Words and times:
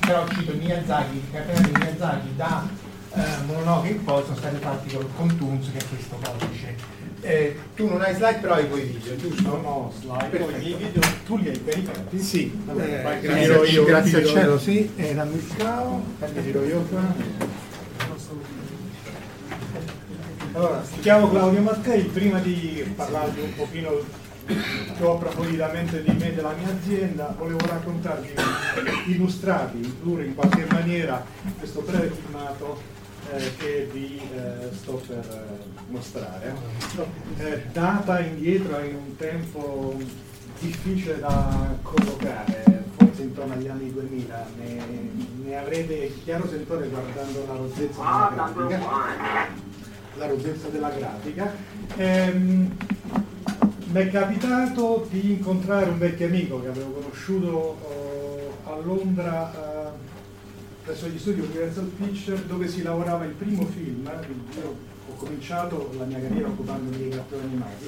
Però 0.00 0.26
cito 0.28 0.52
Miyazaki, 0.54 1.16
i 1.16 1.30
cartoni 1.30 1.60
di 1.60 1.78
Miyazaki 1.78 2.36
da 2.36 2.68
eh, 3.14 3.20
Mononoke 3.46 3.88
in 3.88 4.04
poi 4.04 4.22
sono 4.24 4.36
stati 4.36 4.56
fatti 4.60 4.94
con, 4.94 5.06
con 5.16 5.38
Toons 5.38 5.70
che 5.72 5.78
è 5.78 5.84
questo 5.88 6.18
codice. 6.22 6.96
Eh, 7.20 7.58
tu 7.74 7.88
non 7.88 8.00
hai 8.00 8.14
slide 8.14 8.38
però 8.38 8.54
hai 8.54 8.68
quei 8.68 8.84
video, 8.84 9.16
giusto? 9.16 9.50
Ho 9.50 9.92
slide, 9.98 10.38
poi 10.38 10.66
i 10.66 10.74
video 10.74 11.02
tu 11.26 11.36
li 11.36 11.48
hai 11.48 11.64
caricati? 11.64 12.18
Sì, 12.20 12.52
Vabbè, 12.64 12.98
eh, 12.98 13.02
vai, 13.02 13.20
grazie, 13.20 13.66
io, 13.70 13.84
grazie 13.84 14.18
al 14.18 14.26
cielo, 14.26 14.58
sì, 14.58 14.90
e 14.96 15.14
dammi 15.14 15.34
il 15.34 15.56
cavo, 15.56 16.02
giro 16.42 16.64
io 16.64 16.80
qua. 16.82 17.46
Allora, 20.52 20.82
chiamo 21.00 21.30
Claudio 21.30 21.60
Mattei, 21.60 22.02
prima 22.04 22.38
di 22.38 22.84
parlarvi 22.96 23.40
un 23.40 23.54
pochino 23.54 24.00
più 24.96 25.06
approfonditamente 25.06 26.02
di 26.02 26.12
me 26.12 26.28
e 26.30 26.34
della 26.34 26.54
mia 26.54 26.68
azienda, 26.68 27.34
volevo 27.36 27.66
raccontarvi, 27.66 28.34
illustrarvi, 29.06 29.84
includere 29.84 30.28
in 30.28 30.34
qualche 30.34 30.66
maniera 30.70 31.24
questo 31.58 31.80
breve 31.82 32.10
filmato 32.10 32.80
eh, 33.30 33.52
che 33.58 33.90
vi 33.92 34.20
eh, 34.34 34.72
sto 34.74 35.02
per 35.06 35.18
eh, 35.18 35.82
mostrare. 35.88 36.54
Eh, 37.38 37.62
data 37.72 38.20
indietro 38.20 38.78
in 38.80 38.94
un 38.94 39.16
tempo 39.16 39.96
difficile 40.60 41.20
da 41.20 41.76
collocare, 41.82 42.84
forse 42.96 43.22
intorno 43.22 43.52
agli 43.52 43.68
anni 43.68 43.92
2000, 43.92 44.46
ne, 44.58 44.82
ne 45.44 45.58
avrete 45.58 46.12
chiaro 46.24 46.48
sentore 46.48 46.88
guardando 46.88 47.44
la 47.46 47.54
rozzezza 47.54 48.30
della 48.30 48.52
grafica 48.54 49.66
la 50.18 50.26
rozzezza 50.26 50.68
della 50.68 50.90
grafica. 50.90 51.54
Ehm, 51.96 52.76
mi 53.90 54.00
è 54.00 54.10
capitato 54.10 55.06
di 55.10 55.32
incontrare 55.32 55.88
un 55.88 55.98
vecchio 55.98 56.26
amico 56.26 56.60
che 56.60 56.68
avevo 56.68 56.90
conosciuto 56.90 57.78
eh, 57.90 58.70
a 58.70 58.76
Londra 58.84 59.52
eh, 59.52 59.90
presso 60.84 61.08
gli 61.08 61.18
studi 61.18 61.40
Universal 61.40 61.84
Picture 61.86 62.46
dove 62.46 62.68
si 62.68 62.82
lavorava 62.82 63.24
il 63.24 63.32
primo 63.32 63.64
film. 63.64 64.04
Io 64.56 64.76
ho 65.08 65.14
cominciato 65.14 65.90
la 65.98 66.04
mia 66.04 66.20
carriera 66.20 66.48
occupandomi 66.48 66.96
dei 66.98 67.08
cartoni 67.08 67.42
animati. 67.44 67.84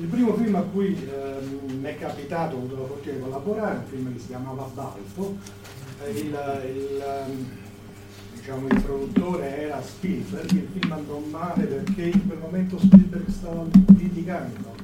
Il 0.00 0.06
primo 0.06 0.34
film 0.34 0.54
a 0.56 0.60
cui 0.62 0.96
ehm, 1.08 1.78
mi 1.80 1.88
è 1.88 1.98
capitato, 1.98 2.54
ho 2.54 2.58
avuto 2.58 2.80
la 2.80 2.86
fortuna 2.86 3.14
di 3.14 3.20
collaborare, 3.20 3.76
un 3.78 3.84
film 3.88 4.12
che 4.12 4.20
si 4.20 4.26
chiamava 4.28 4.68
Balto. 4.72 5.36
Eh, 6.04 6.10
il- 6.10 6.26
il, 6.26 7.02
ehm, 7.02 7.46
diciamo, 8.34 8.66
il 8.68 8.80
produttore 8.82 9.58
era 9.62 9.82
Spielberg, 9.82 10.50
il 10.52 10.68
film 10.78 10.92
andò 10.92 11.18
male 11.30 11.64
perché 11.64 12.02
in 12.02 12.26
quel 12.26 12.38
momento 12.38 12.78
Spielberg 12.78 13.28
stava 13.28 13.64
litigando 13.96 14.77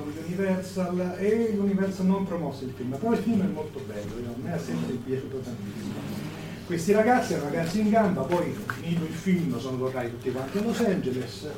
con 0.00 0.12
l'Universal 0.12 1.14
e 1.18 1.52
l'Universal 1.54 2.06
non 2.06 2.24
promosse 2.24 2.64
il 2.64 2.72
film, 2.76 2.96
però 2.96 3.12
il 3.12 3.18
film 3.18 3.42
è 3.42 3.46
molto 3.46 3.80
bello, 3.86 4.14
a 4.14 4.34
me 4.42 4.54
è 4.54 4.58
sempre 4.58 4.94
piaciuto 4.94 5.38
tantissimo. 5.38 6.28
Questi 6.66 6.92
ragazzi 6.92 7.32
erano 7.32 7.50
ragazzi 7.50 7.80
in 7.80 7.90
gamba, 7.90 8.22
poi 8.22 8.54
finito 8.80 9.04
il 9.04 9.12
film 9.12 9.58
sono 9.58 9.78
tornati 9.78 10.10
tutti 10.10 10.30
quanti 10.30 10.58
a 10.58 10.62
Los 10.62 10.80
Angeles, 10.80 11.48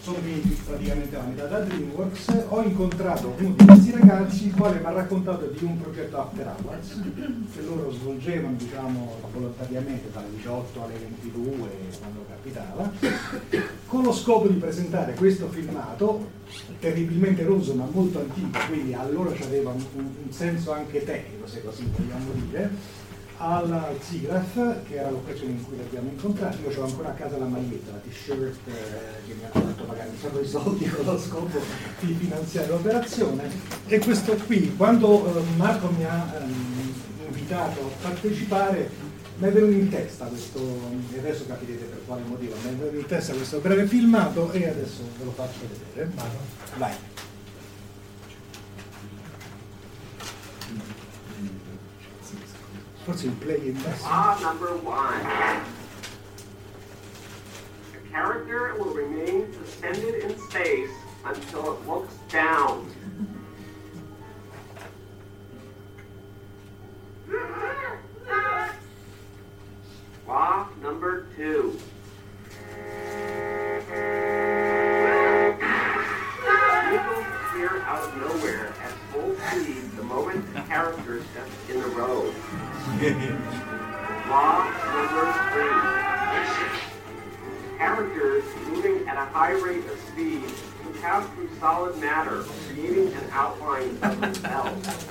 sono 0.00 0.18
venuti 0.22 0.56
praticamente 0.64 1.16
la 1.16 1.22
metà 1.22 1.44
da 1.46 1.60
DreamWorks, 1.60 2.44
ho 2.48 2.62
incontrato 2.62 3.34
uno 3.38 3.54
di 3.56 3.64
questi 3.64 3.90
ragazzi 3.90 4.46
il 4.46 4.54
quale 4.54 4.78
mi 4.78 4.86
ha 4.86 4.90
raccontato 4.90 5.46
di 5.46 5.64
un 5.64 5.80
progetto 5.80 6.18
After 6.18 6.46
Hours 6.46 7.00
che 7.54 7.62
loro 7.62 7.90
svolgevano 7.92 8.56
diciamo 8.56 9.16
volontariamente 9.32 10.10
dalle 10.12 10.28
18 10.36 10.82
alle 10.82 10.94
22 10.98 11.68
quando 11.98 12.24
capitava 12.28 12.90
con 13.88 14.02
lo 14.02 14.12
scopo 14.12 14.46
di 14.46 14.58
presentare 14.58 15.14
questo 15.14 15.48
filmato 15.48 16.36
terribilmente 16.78 17.42
roso 17.42 17.74
ma 17.74 17.88
molto 17.90 18.20
antico 18.20 18.58
quindi 18.68 18.94
allora 18.94 19.30
aveva 19.42 19.70
un, 19.70 19.84
un 19.96 20.30
senso 20.30 20.72
anche 20.72 21.04
tecnico 21.04 21.46
se 21.46 21.62
così 21.64 21.90
vogliamo 21.96 22.30
dire 22.32 22.70
alla 23.38 23.90
Zigraf, 24.00 24.82
che 24.88 24.96
era 24.96 25.10
l'occasione 25.10 25.52
in 25.52 25.64
cui 25.64 25.76
li 25.76 25.82
abbiamo 25.82 26.10
incontrati, 26.10 26.58
io 26.60 26.80
ho 26.80 26.84
ancora 26.84 27.10
a 27.10 27.12
casa 27.12 27.38
la 27.38 27.44
maglietta, 27.44 27.92
la 27.92 27.98
t-shirt 27.98 28.58
eh, 28.66 28.72
che 29.26 29.34
mi 29.34 29.44
hanno 29.44 29.66
fatto 29.68 29.84
pagare 29.84 30.08
un 30.08 30.16
sacco 30.16 30.38
di 30.38 30.48
soldi 30.48 30.88
con 30.88 31.04
lo 31.04 31.18
scopo 31.18 31.58
di 32.00 32.14
finanziare 32.14 32.66
l'operazione. 32.66 33.48
E 33.86 33.98
questo 34.00 34.34
qui, 34.46 34.74
quando 34.76 35.24
eh, 35.24 35.42
Marco 35.56 35.88
mi 35.96 36.04
ha 36.04 36.34
ehm, 36.36 36.94
invitato 37.28 37.80
a 37.80 38.08
partecipare, 38.08 38.90
mi 39.38 39.46
è 39.46 39.52
venuto 39.52 39.72
in 39.72 39.88
testa 39.88 40.24
questo, 40.26 40.58
e 41.12 41.18
adesso 41.18 41.46
capirete 41.46 41.84
per 41.84 42.04
quale 42.06 42.22
motivo, 42.22 42.56
mi 42.56 42.70
è 42.70 42.72
venuto 42.72 42.96
in 42.96 43.06
testa 43.06 43.32
questo 43.34 43.60
breve 43.60 43.86
filmato 43.86 44.50
e 44.50 44.68
adesso 44.68 45.02
ve 45.16 45.24
lo 45.24 45.30
faccio 45.30 45.60
vedere. 45.60 46.10
Vai. 46.76 46.92
Forse 53.04 53.26
il 53.26 53.32
play 53.32 53.68
in 53.68 53.80
basso. 53.80 54.06
Ah, 54.06 54.36
number 54.42 54.72
one. 54.84 55.22
The 57.92 58.10
character 58.10 58.74
will 58.76 58.92
remain 58.92 59.46
suspended 59.52 60.24
in 60.24 60.36
space 60.50 60.90
until 61.24 61.74
it 61.74 61.86
looks 61.86 62.12
down. 62.28 62.86
Law 70.28 70.68
number 70.82 71.26
two. 71.36 71.80
Vehicles 76.84 77.24
appear 77.46 77.80
out 77.86 78.02
of 78.04 78.14
nowhere 78.18 78.66
at 78.82 78.92
full 79.10 79.34
speed 79.34 79.90
the 79.96 80.02
moment 80.02 80.52
the 80.52 80.60
character 80.60 81.22
steps 81.32 81.70
in 81.70 81.80
the 81.80 81.88
road. 81.88 82.34
Law 84.28 84.70
number 84.92 85.24
three. 85.54 85.78
Characters 87.78 88.44
moving 88.68 89.08
at 89.08 89.16
a 89.16 89.24
high 89.32 89.52
rate 89.52 89.86
of 89.86 89.98
speed 90.12 90.42
to 90.42 91.00
pass 91.00 91.26
through 91.30 91.48
solid 91.58 91.96
matter, 92.02 92.44
creating 92.66 93.14
an 93.14 93.30
outline 93.32 93.96
of 94.02 94.20
themselves. 94.20 95.08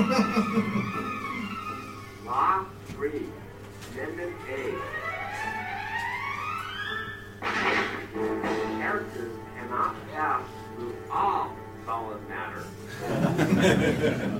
Law 2.24 2.64
3, 2.88 3.10
Amendment 3.92 4.32
A. 4.48 4.72
Characters 8.78 9.32
cannot 9.58 9.94
pass 10.10 10.42
through 10.74 10.96
all 11.10 11.54
solid 11.84 12.20
matter. 12.30 12.64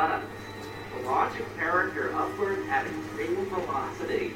poking 0.00 0.20
the 0.20 0.26
buttocks 0.26 0.94
will 0.94 1.02
launch 1.02 1.38
a 1.38 1.58
character 1.58 2.14
upward 2.14 2.58
at 2.68 2.86
extreme 2.86 3.46
velocity. 3.46 4.34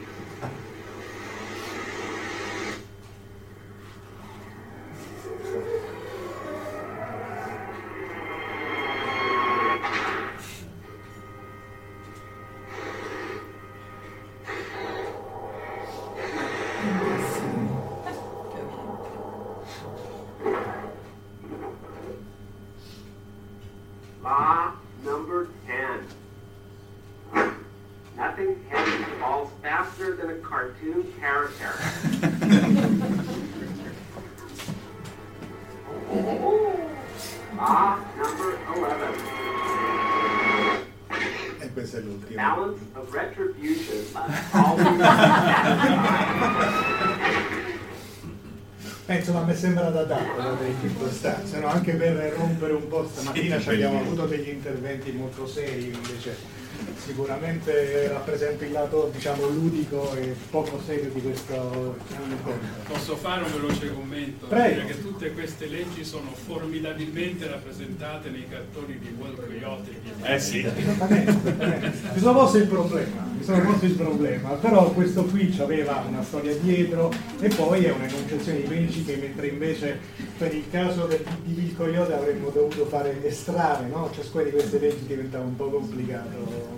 Ci 53.35 53.69
abbiamo 53.69 54.01
avuto 54.01 54.27
degli 54.27 54.49
interventi 54.49 55.13
molto 55.13 55.47
seri, 55.47 55.93
invece 55.93 56.63
sicuramente 56.97 58.09
rappresenta 58.09 58.65
il 58.65 58.73
lato 58.73 59.11
diciamo 59.13 59.47
ludico 59.49 60.15
e 60.15 60.35
poco 60.51 60.81
serio 60.85 61.11
di 61.13 61.21
questo 61.21 61.97
incontro. 62.29 62.83
Posso 62.87 63.17
fare 63.17 63.45
un 63.45 63.53
veloce 63.53 63.93
commento? 63.93 64.47
Prego. 64.47 64.87
Che 64.87 65.03
tutte 65.03 65.33
queste 65.33 65.67
leggi 65.67 66.05
sono 66.05 66.33
formidabilmente 66.33 67.47
rappresentate 67.47 68.31
nei 68.31 68.47
cartoni 68.49 68.99
di 68.99 69.15
Walt 69.19 69.45
Coyote 69.47 69.91
e 69.91 70.01
di 70.03 70.11
Eh 70.23 70.39
sì. 70.39 70.65
Esattamente, 70.65 71.93
sono 72.17 72.33
posto 72.33 72.57
il 72.59 72.67
problema, 72.67 73.33
sono 73.44 73.61
posto 73.61 73.85
il 73.85 73.93
problema, 73.93 74.50
però 74.52 74.91
questo 74.93 75.25
qui 75.25 75.55
aveva 75.58 76.02
una 76.08 76.23
storia 76.23 76.55
dietro 76.56 77.12
e 77.38 77.49
poi 77.49 77.85
è 77.85 77.93
una 77.93 78.06
concezione 78.11 78.62
di 78.62 78.67
principi, 78.67 79.17
mentre 79.17 79.49
invece 79.49 79.99
per 80.38 80.55
il 80.55 80.64
caso 80.70 81.05
del, 81.05 81.23
di 81.44 81.52
Bill 81.52 81.76
Coyote 81.76 82.14
avremmo 82.14 82.49
dovuto 82.49 82.87
fare 82.87 83.23
estrare, 83.23 83.87
no? 83.87 84.11
Ciascuna 84.14 84.44
di 84.44 84.50
queste 84.50 84.79
leggi 84.79 85.06
diventava 85.06 85.44
un 85.44 85.56
po' 85.56 85.69
complicato 85.69 86.73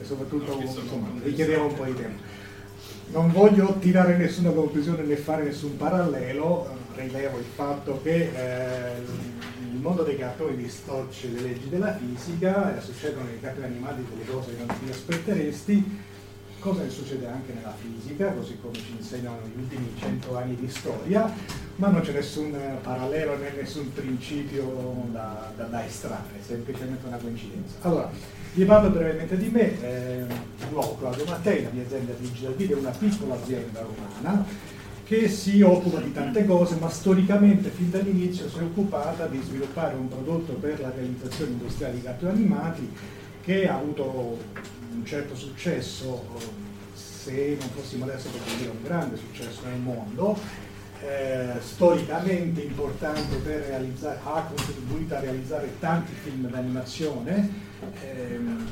e 0.00 0.04
soprattutto 0.04 0.56
insomma, 0.60 1.08
richiedeva 1.22 1.64
un 1.64 1.74
po' 1.74 1.84
di 1.84 1.94
tempo. 1.94 2.22
Non 3.10 3.32
voglio 3.32 3.76
tirare 3.80 4.16
nessuna 4.16 4.50
conclusione 4.50 5.02
né 5.02 5.16
fare 5.16 5.42
nessun 5.42 5.76
parallelo, 5.76 6.68
eh, 6.96 7.02
rilevo 7.02 7.38
il 7.38 7.44
fatto 7.54 8.00
che 8.02 8.30
eh, 8.34 8.92
mondo 9.84 10.02
dei 10.02 10.16
cartoni 10.16 10.56
distorce 10.56 11.28
le 11.28 11.42
leggi 11.42 11.68
della 11.68 11.94
fisica, 11.94 12.74
eh, 12.74 12.80
succedono 12.80 13.26
nei 13.26 13.38
cartoni 13.38 13.66
animati 13.66 14.02
delle 14.08 14.24
cose 14.24 14.56
che 14.56 14.64
non 14.64 14.74
ti 14.82 14.90
aspetteresti, 14.90 16.00
cosa 16.58 16.84
che 16.84 16.88
succede 16.88 17.26
anche 17.26 17.52
nella 17.52 17.74
fisica, 17.78 18.32
così 18.32 18.56
come 18.62 18.76
ci 18.76 18.94
insegnano 18.96 19.40
gli 19.44 19.60
ultimi 19.60 19.92
cento 19.98 20.38
anni 20.38 20.56
di 20.56 20.70
storia, 20.70 21.30
ma 21.76 21.88
non 21.88 22.00
c'è 22.00 22.12
nessun 22.12 22.54
eh, 22.54 22.78
parallelo 22.82 23.36
né 23.36 23.52
nessun 23.60 23.92
principio 23.92 25.06
da, 25.12 25.52
da, 25.54 25.64
da 25.64 25.84
estrarre, 25.84 26.38
è 26.38 26.42
semplicemente 26.42 27.06
una 27.06 27.18
coincidenza. 27.18 27.74
Allora, 27.82 28.10
vi 28.54 28.64
parlo 28.64 28.88
brevemente 28.88 29.36
di 29.36 29.50
me, 29.50 29.82
eh, 29.82 30.24
Claudio 30.70 31.24
Mattei, 31.26 31.62
la 31.62 31.70
mia 31.70 31.82
azienda 31.82 32.14
Digital 32.18 32.54
Video 32.54 32.78
è 32.78 32.80
una 32.80 32.90
piccola 32.90 33.34
azienda 33.34 33.82
romana 33.82 34.72
che 35.04 35.28
si 35.28 35.60
occupa 35.60 36.00
di 36.00 36.12
tante 36.12 36.46
cose, 36.46 36.76
ma 36.76 36.88
storicamente 36.88 37.68
fin 37.68 37.90
dall'inizio 37.90 38.48
si 38.48 38.58
è 38.58 38.62
occupata 38.62 39.26
di 39.26 39.40
sviluppare 39.42 39.94
un 39.94 40.08
prodotto 40.08 40.54
per 40.54 40.80
la 40.80 40.90
realizzazione 40.90 41.52
industriale 41.52 41.94
di 41.94 42.02
cartoni 42.02 42.32
animati 42.32 42.90
che 43.42 43.68
ha 43.68 43.74
avuto 43.74 44.38
un 44.94 45.04
certo 45.04 45.34
successo, 45.34 46.24
se 46.94 47.56
non 47.60 47.68
fossimo 47.70 48.04
adesso 48.04 48.28
potremmo 48.30 48.58
dire 48.58 48.70
un 48.70 48.82
grande 48.82 49.16
successo 49.16 49.60
nel 49.66 49.80
mondo, 49.80 50.38
eh, 51.02 51.60
storicamente 51.60 52.62
importante 52.62 53.36
per 53.36 53.66
realizzare, 53.68 54.18
ha 54.22 54.50
contribuito 54.54 55.14
a 55.14 55.20
realizzare 55.20 55.70
tanti 55.80 56.12
film 56.22 56.48
d'animazione, 56.48 57.50
ehm, 58.00 58.70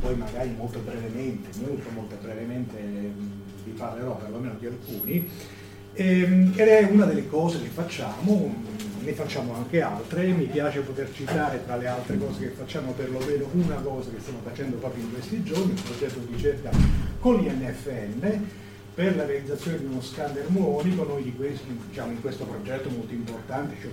poi 0.00 0.16
magari 0.16 0.52
molto 0.54 0.80
brevemente, 0.80 1.48
molto 1.60 1.88
molto 1.94 2.16
brevemente 2.20 2.76
parlerò 3.78 4.16
perlomeno 4.16 4.56
di 4.58 4.66
alcuni, 4.66 5.30
Ehm, 6.00 6.52
ed 6.54 6.68
è 6.68 6.88
una 6.92 7.06
delle 7.06 7.26
cose 7.26 7.60
che 7.60 7.66
facciamo, 7.66 8.54
ne 9.00 9.12
facciamo 9.14 9.56
anche 9.56 9.82
altre, 9.82 10.28
mi 10.28 10.44
piace 10.44 10.78
poter 10.78 11.10
citare 11.12 11.64
tra 11.64 11.74
le 11.74 11.88
altre 11.88 12.16
cose 12.16 12.38
che 12.38 12.48
facciamo 12.50 12.92
perlomeno 12.92 13.48
una 13.54 13.74
cosa 13.76 14.08
che 14.08 14.20
stiamo 14.20 14.38
facendo 14.44 14.76
proprio 14.76 15.02
in 15.02 15.12
questi 15.12 15.42
giorni, 15.42 15.70
un 15.70 15.82
progetto 15.82 16.20
di 16.20 16.34
ricerca 16.34 16.70
con 17.18 17.40
l'INFN 17.40 18.46
per 18.94 19.16
la 19.16 19.26
realizzazione 19.26 19.78
di 19.78 19.86
uno 19.86 20.00
scanner 20.00 20.44
muonico, 20.50 21.02
noi 21.02 21.24
di 21.24 21.34
questo, 21.34 21.64
diciamo, 21.88 22.12
in 22.12 22.20
questo 22.20 22.44
progetto 22.44 22.90
molto 22.90 23.14
importante 23.14 23.74
ci 23.80 23.88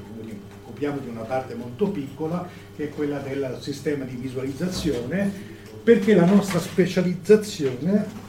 occupiamo 0.63 0.99
di 0.99 1.07
una 1.07 1.21
parte 1.21 1.55
molto 1.55 1.89
piccola 1.89 2.47
che 2.75 2.83
è 2.83 2.89
quella 2.89 3.17
del 3.17 3.57
sistema 3.61 4.05
di 4.05 4.15
visualizzazione 4.15 5.31
perché 5.83 6.13
la 6.13 6.25
nostra 6.25 6.59
specializzazione 6.59 8.24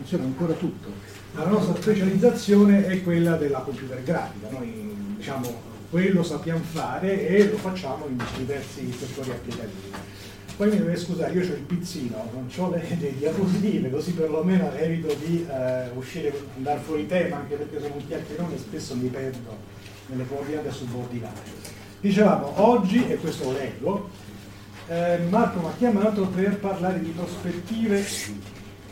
funziona 0.00 0.24
ancora 0.24 0.52
tutto 0.54 1.18
la 1.34 1.46
nostra 1.46 1.76
specializzazione 1.76 2.86
è 2.86 3.02
quella 3.02 3.36
della 3.36 3.60
computer 3.60 4.02
grafica, 4.02 4.48
noi 4.50 5.14
diciamo 5.16 5.68
quello 5.88 6.24
sappiamo 6.24 6.60
fare 6.60 7.28
e 7.28 7.50
lo 7.50 7.56
facciamo 7.56 8.06
in 8.08 8.20
diversi 8.36 8.92
settori 8.92 9.30
applicativi. 9.30 9.92
Poi 10.56 10.70
mi 10.70 10.78
deve 10.78 10.96
scusare, 10.96 11.32
io 11.32 11.40
ho 11.40 11.54
il 11.54 11.62
pizzino, 11.62 12.30
non 12.32 12.48
ho 12.54 12.70
le, 12.70 12.84
le, 12.98 13.16
diapositive, 13.16 13.90
così 13.90 14.12
perlomeno 14.12 14.72
evito 14.74 15.14
di 15.24 15.46
eh, 15.48 15.88
uscire, 15.94 16.32
andare 16.56 16.80
fuori 16.80 17.06
tema, 17.06 17.36
anche 17.36 17.54
perché 17.54 17.80
sono 17.80 17.94
un 17.94 18.06
chiacchierone 18.06 18.54
e 18.54 18.58
spesso 18.58 18.96
mi 18.96 19.08
perdo 19.08 19.56
nelle 20.06 20.26
coordinate 20.26 20.70
subordinate. 20.72 21.40
Dicevamo, 22.00 22.60
oggi, 22.60 23.06
e 23.08 23.16
questo 23.16 23.44
lo 23.44 23.52
leggo, 23.52 24.10
eh, 24.88 25.18
Marco 25.28 25.60
mi 25.60 25.66
ha 25.66 25.74
chiamato 25.78 26.26
per 26.26 26.58
parlare 26.58 27.00
di 27.00 27.10
prospettive 27.10 28.04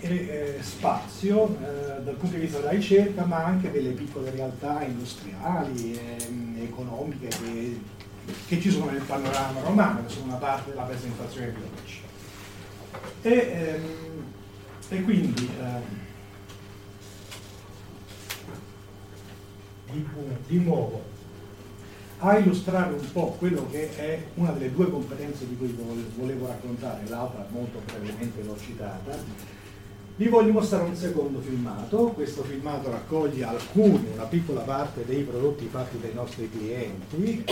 e 0.01 0.15
eh, 0.15 0.63
spazio 0.63 1.57
eh, 1.61 2.03
dal 2.03 2.15
punto 2.15 2.37
di 2.37 2.43
vista 2.43 2.59
della 2.59 2.71
ricerca, 2.71 3.25
ma 3.25 3.45
anche 3.45 3.71
delle 3.71 3.91
piccole 3.91 4.31
realtà 4.31 4.83
industriali, 4.83 5.95
e 5.95 6.63
economiche 6.63 7.29
che 7.29 7.97
che 8.47 8.61
ci 8.61 8.71
sono 8.71 8.91
nel 8.91 9.03
panorama 9.03 9.61
romano, 9.61 10.05
che 10.05 10.13
sono 10.13 10.27
una 10.27 10.37
parte 10.37 10.71
della 10.71 10.83
presentazione 10.83 11.53
di 11.53 11.61
oggi. 11.63 12.01
E, 13.23 13.33
ehm, 13.33 14.25
e 14.91 15.03
quindi 15.03 15.51
ehm, 15.61 15.83
di, 19.91 20.07
di 20.47 20.59
nuovo 20.59 21.17
a 22.21 22.37
illustrare 22.37 22.93
un 22.93 23.13
po' 23.13 23.37
quello 23.39 23.69
che 23.71 23.95
è 23.97 24.23
una 24.35 24.51
delle 24.51 24.73
due 24.73 24.91
competenze 24.91 25.47
di 25.47 25.57
cui 25.57 25.77
volevo 26.17 26.49
raccontare, 26.49 27.07
l'altra 27.07 27.47
molto 27.51 27.81
brevemente 27.87 28.43
l'ho 28.43 28.59
citata, 28.59 29.17
vi 30.19 30.27
voglio 30.27 30.51
mostrare 30.51 30.83
un 30.83 30.97
secondo 30.97 31.39
filmato, 31.39 32.07
questo 32.09 32.43
filmato 32.43 32.91
raccoglie 32.91 33.45
alcuni, 33.45 34.09
una 34.15 34.25
piccola 34.25 34.63
parte 34.63 35.05
dei 35.07 35.23
prodotti 35.23 35.69
fatti 35.71 36.01
dai 36.01 36.13
nostri 36.13 36.51
clienti. 36.51 37.45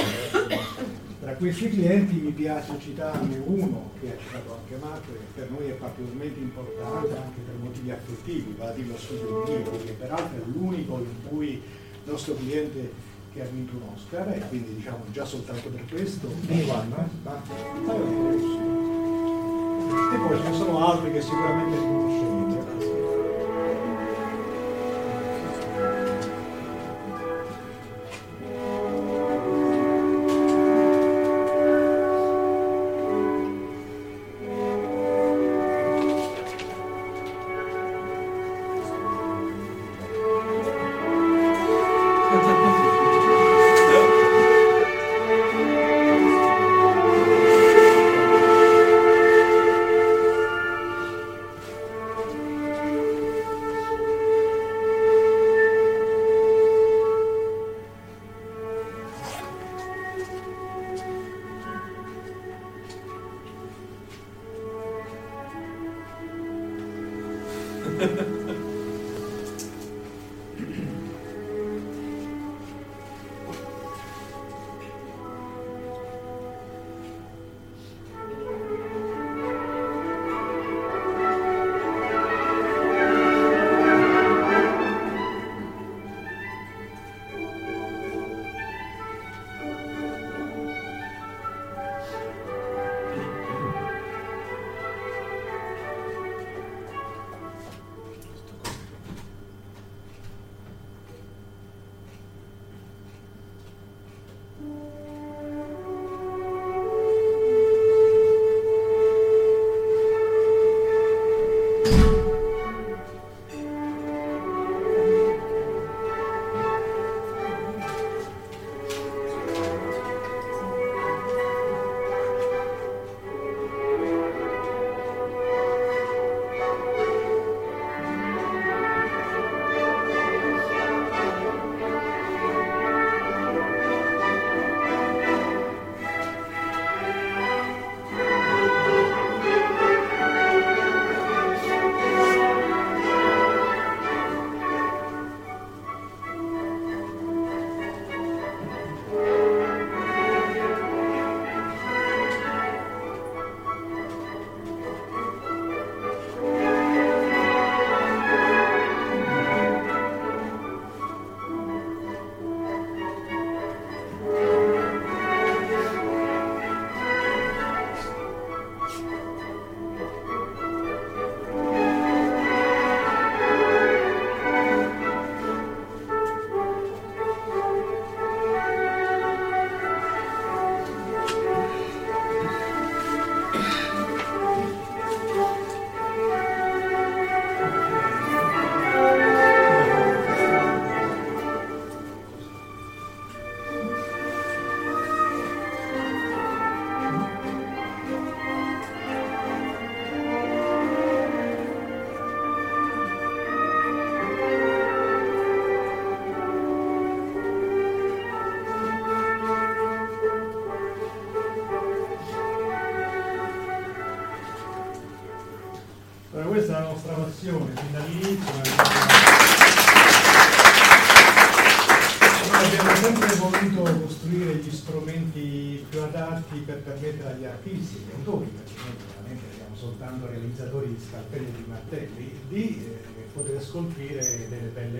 Tra 1.20 1.34
questi 1.34 1.70
clienti 1.70 2.14
mi 2.16 2.32
piace 2.32 2.72
citarne 2.80 3.40
uno 3.44 3.92
che 4.00 4.08
ha 4.08 4.16
citato 4.18 4.58
anche 4.58 4.84
Marco 4.84 5.12
che 5.12 5.18
per 5.32 5.50
noi 5.50 5.68
è 5.68 5.74
particolarmente 5.74 6.40
importante 6.40 7.16
anche 7.16 7.38
per 7.46 7.54
motivi 7.62 7.92
affettivi, 7.92 8.56
vale 8.58 8.70
a 8.72 8.74
dire 8.74 8.88
lo 8.88 8.98
studio 8.98 9.44
libro, 9.46 9.78
che 9.84 9.92
peraltro 9.92 10.36
è 10.36 10.42
l'unico 10.52 10.98
in 10.98 11.28
cui 11.28 11.50
il 11.50 11.60
nostro 12.04 12.34
cliente 12.34 12.92
che 13.32 13.42
ha 13.42 13.46
vinto 13.46 13.76
un 13.76 13.82
Oscar 13.94 14.28
e 14.30 14.42
quindi 14.48 14.74
diciamo 14.74 15.04
già 15.12 15.24
soltanto 15.24 15.68
per 15.68 15.84
questo. 15.88 16.28
Eh? 16.48 16.66
E 20.14 20.18
poi 20.18 20.36
ce 20.42 20.48
ne 20.48 20.56
sono 20.56 20.84
altri 20.84 21.12
che 21.12 21.22
sicuramente 21.22 22.45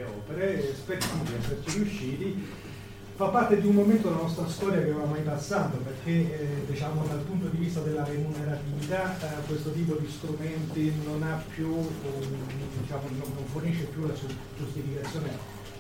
opere, 0.07 0.75
spettacoli 0.75 1.35
esserci 1.39 1.79
riusciti, 1.79 2.47
fa 3.17 3.29
parte 3.29 3.61
di 3.61 3.67
un 3.67 3.75
momento 3.75 4.09
della 4.09 4.21
nostra 4.21 4.47
storia 4.47 4.83
che 4.83 4.91
non 4.91 5.01
ha 5.01 5.07
mai 5.07 5.23
passato, 5.23 5.79
perché 5.79 6.11
eh, 6.11 6.67
diciamo, 6.67 7.05
dal 7.07 7.21
punto 7.21 7.49
di 7.49 7.57
vista 7.57 7.81
della 7.81 8.05
remuneratività 8.05 9.17
eh, 9.19 9.47
questo 9.47 9.73
tipo 9.73 9.95
di 9.95 10.07
strumenti 10.07 10.93
non, 11.03 11.23
ha 11.23 11.43
più, 11.55 11.89
diciamo, 12.81 13.09
non 13.11 13.47
fornisce 13.51 13.85
più 13.85 14.07
la 14.07 14.13
giustificazione 14.13 15.31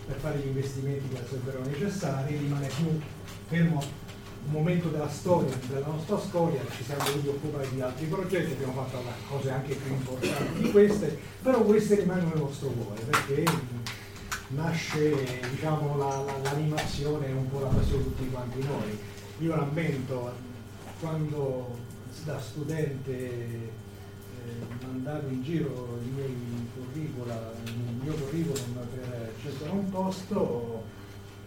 per 0.07 0.17
fare 0.17 0.39
gli 0.39 0.47
investimenti 0.47 1.09
che 1.09 1.21
sarebbero 1.29 1.63
necessari, 1.65 2.37
rimane 2.37 2.69
più 2.69 3.01
fermo 3.49 3.83
un 4.47 4.53
momento 4.53 4.89
della 4.89 5.09
storia, 5.09 5.53
della 5.69 5.87
nostra 5.87 6.19
storia, 6.19 6.61
ci 6.75 6.85
siamo 6.85 7.05
dovuti 7.05 7.29
occupare 7.29 7.69
di 7.69 7.81
altri 7.81 8.07
progetti, 8.07 8.53
abbiamo 8.53 8.73
fatto 8.73 9.03
cose 9.29 9.51
anche 9.51 9.75
più 9.75 9.93
importanti 9.93 10.63
di 10.63 10.71
queste, 10.71 11.19
però 11.43 11.63
queste 11.63 11.97
rimangono 11.97 12.31
nel 12.31 12.43
nostro 12.43 12.69
cuore 12.69 13.01
perché 13.03 13.45
nasce 14.49 15.41
diciamo, 15.51 15.97
la, 15.97 16.23
la, 16.25 16.39
l'animazione 16.43 17.33
un 17.33 17.49
po' 17.51 17.61
la 17.61 17.69
passione 17.69 18.05
di 18.05 18.15
tutti 18.15 18.31
quanti 18.31 18.63
noi. 18.63 18.99
Io 19.39 19.55
rammento 19.55 20.33
quando 21.01 21.77
da 22.25 22.41
studente 22.41 23.13
eh, 23.13 23.71
mandavo 24.83 25.29
in 25.29 25.43
giro 25.43 25.99
i 26.03 26.09
miei 26.11 26.35
curricula, 26.75 27.53
il 27.65 27.73
mio 28.03 28.15
curriculum 28.15 28.87
per 28.95 29.33
cercare 29.43 29.71
un 29.71 29.91
posto, 29.91 30.85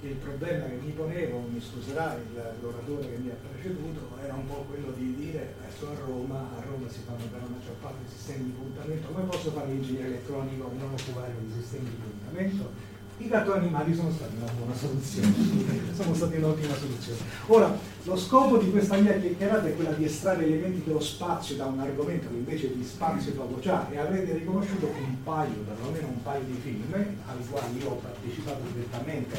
il 0.01 0.15
problema 0.15 0.65
che 0.65 0.79
mi 0.81 0.91
ponevo, 0.91 1.39
mi 1.51 1.59
scuserà 1.59 2.17
l'oratore 2.61 3.09
che 3.09 3.17
mi 3.17 3.29
ha 3.29 3.35
preceduto, 3.51 4.15
era 4.23 4.33
un 4.33 4.47
po' 4.47 4.65
quello 4.69 4.91
di 4.91 5.15
dire 5.15 5.55
adesso 5.59 5.89
a 5.89 6.05
Roma, 6.05 6.39
a 6.57 6.61
Roma 6.61 6.87
si 6.87 6.99
fanno 7.05 7.25
per 7.29 7.41
la 7.41 7.47
maggior 7.47 7.75
parte 7.81 8.03
i 8.05 8.09
sistemi 8.09 8.45
di 8.45 8.51
puntamento, 8.51 9.07
come 9.09 9.25
posso 9.25 9.51
fare 9.51 9.67
l'ingegnere 9.67 10.07
elettronico 10.07 10.71
e 10.71 10.77
non 10.77 10.93
occupare 10.93 11.33
di 11.41 11.51
sistemi 11.59 11.89
di 11.89 11.95
puntamento? 11.95 12.88
I 13.21 13.27
cartoni 13.27 13.59
animati 13.65 13.93
sono 13.93 14.11
stati 14.11 14.33
una 14.37 14.49
buona 14.53 14.73
soluzione, 14.73 15.33
sono 15.93 16.13
stati 16.13 16.37
un'ottima 16.37 16.73
soluzione. 16.73 17.19
Ora, 17.47 17.77
lo 18.03 18.15
scopo 18.15 18.57
di 18.57 18.71
questa 18.71 18.95
mia 18.95 19.19
chiacchierata 19.19 19.67
è 19.67 19.75
quella 19.75 19.91
di 19.91 20.05
estrarre 20.05 20.45
elementi 20.45 20.83
dello 20.85 21.01
spazio 21.01 21.57
da 21.57 21.65
un 21.65 21.81
argomento 21.81 22.29
che 22.29 22.35
invece 22.35 22.73
di 22.73 22.81
spazio 22.81 23.33
poco 23.33 23.59
già 23.59 23.89
e 23.91 23.97
avrete 23.97 24.37
riconosciuto 24.37 24.85
un 24.85 25.21
paio, 25.23 25.65
perlomeno 25.67 26.07
un 26.07 26.23
paio 26.23 26.45
di 26.45 26.59
film 26.63 26.93
ai 26.93 27.45
quali 27.49 27.77
io 27.77 27.89
ho 27.89 27.95
partecipato 27.95 28.61
direttamente, 28.71 29.37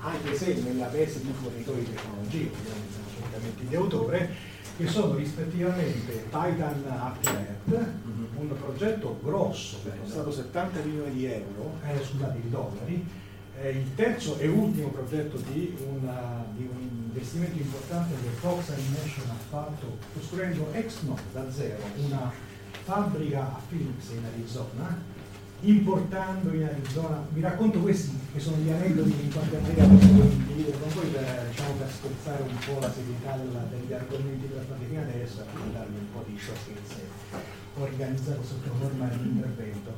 anche 0.00 0.34
se 0.34 0.54
nella 0.54 0.88
veste 0.88 1.20
di 1.20 1.32
fornitore 1.40 1.78
di 1.78 1.94
tecnologia, 1.94 2.50
ovviamente 3.22 3.66
di 3.68 3.76
autore, 3.76 4.34
che 4.76 4.86
sono 4.88 5.14
rispettivamente 5.14 6.24
Titan 6.24 6.84
After 6.88 7.58
Earth, 7.68 7.88
un 8.36 8.48
progetto 8.58 9.18
grosso 9.22 9.78
che 9.84 9.92
è 9.92 10.00
costato 10.00 10.32
70 10.32 10.80
milioni 10.82 11.12
di 11.12 11.26
euro, 11.26 11.74
eh, 11.86 12.02
scusate, 12.02 12.40
di 12.40 12.50
dollari, 12.50 13.06
eh, 13.60 13.70
il 13.70 13.94
terzo 13.94 14.36
e 14.38 14.48
ultimo 14.48 14.88
progetto 14.88 15.36
di, 15.52 15.76
una, 15.88 16.44
di, 16.56 16.68
un 16.70 16.88
investimento 17.06 17.56
importante 17.56 18.14
che 18.20 18.28
Fox 18.40 18.70
Animation 18.70 19.30
ha 19.30 19.38
fatto 19.48 19.98
costruendo 20.12 20.72
ex 20.72 21.02
novo 21.02 21.20
da 21.32 21.50
zero 21.52 21.82
una 22.04 22.32
fabbrica 22.84 23.40
a 23.40 23.60
Phoenix 23.68 24.10
in 24.10 24.24
Arizona 24.32 25.12
importando 25.64 26.52
in 26.52 26.64
Arizona, 26.64 27.24
vi 27.30 27.40
racconto 27.40 27.78
questi 27.80 28.18
che 28.32 28.40
sono 28.40 28.56
gli 28.58 28.70
aneddoti 28.70 29.14
in 29.22 29.32
qualche 29.32 29.58
maniera 29.58 29.86
posso 29.86 30.06
condividere 30.06 30.78
con 30.78 30.88
voi 30.94 31.06
per, 31.06 31.46
diciamo, 31.50 31.72
per 31.74 31.90
spezzare 31.90 32.42
un 32.42 32.56
po' 32.64 32.80
la 32.80 32.92
serietà 32.92 33.38
degli 33.70 33.92
argomenti 33.92 34.48
fate 34.66 34.84
fino 34.88 35.00
adesso 35.00 35.40
e 35.42 35.72
darvi 35.72 35.96
un 35.98 36.12
po' 36.12 36.24
di 36.26 36.36
sciocchezze 36.36 37.52
organizzato 37.76 38.42
sotto 38.42 38.70
forma 38.78 39.06
di 39.08 39.28
intervento. 39.28 39.92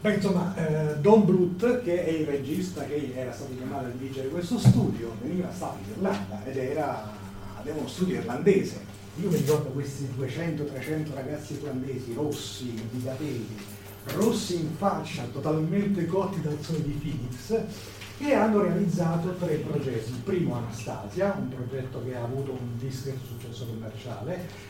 Beh, 0.00 0.14
insomma, 0.14 0.54
eh, 0.56 0.98
Don 1.00 1.24
Bluth, 1.24 1.82
che 1.82 2.04
è 2.04 2.10
il 2.10 2.26
regista 2.26 2.84
che 2.84 3.12
era 3.14 3.32
stato 3.32 3.54
chiamato 3.56 3.86
a 3.86 3.90
dirigere 3.90 4.28
questo 4.28 4.58
studio, 4.58 5.16
veniva 5.20 5.50
stato 5.52 5.78
in 5.84 5.90
Irlanda 5.96 6.44
ed 6.44 6.56
era, 6.56 7.10
aveva 7.56 7.78
uno 7.78 7.88
studio 7.88 8.16
irlandese. 8.16 8.88
Io 9.20 9.28
mi 9.28 9.36
ricordo 9.36 9.70
questi 9.70 10.08
200-300 10.16 11.14
ragazzi 11.14 11.54
irlandesi, 11.54 12.14
rossi, 12.14 12.72
di 12.90 13.02
capelli, 13.02 13.56
rossi 14.14 14.56
in 14.56 14.74
faccia, 14.76 15.24
totalmente 15.24 16.06
cotti 16.06 16.40
dal 16.40 16.58
sole 16.60 16.82
di 16.82 16.92
Phoenix, 16.92 17.62
che 18.18 18.34
hanno 18.34 18.62
realizzato 18.62 19.34
tre 19.36 19.56
progetti. 19.56 20.10
Il 20.10 20.18
primo 20.18 20.54
Anastasia, 20.54 21.34
un 21.38 21.48
progetto 21.48 22.02
che 22.04 22.14
ha 22.16 22.22
avuto 22.22 22.52
un 22.52 22.76
discreto 22.78 23.20
successo 23.26 23.66
commerciale, 23.66 24.68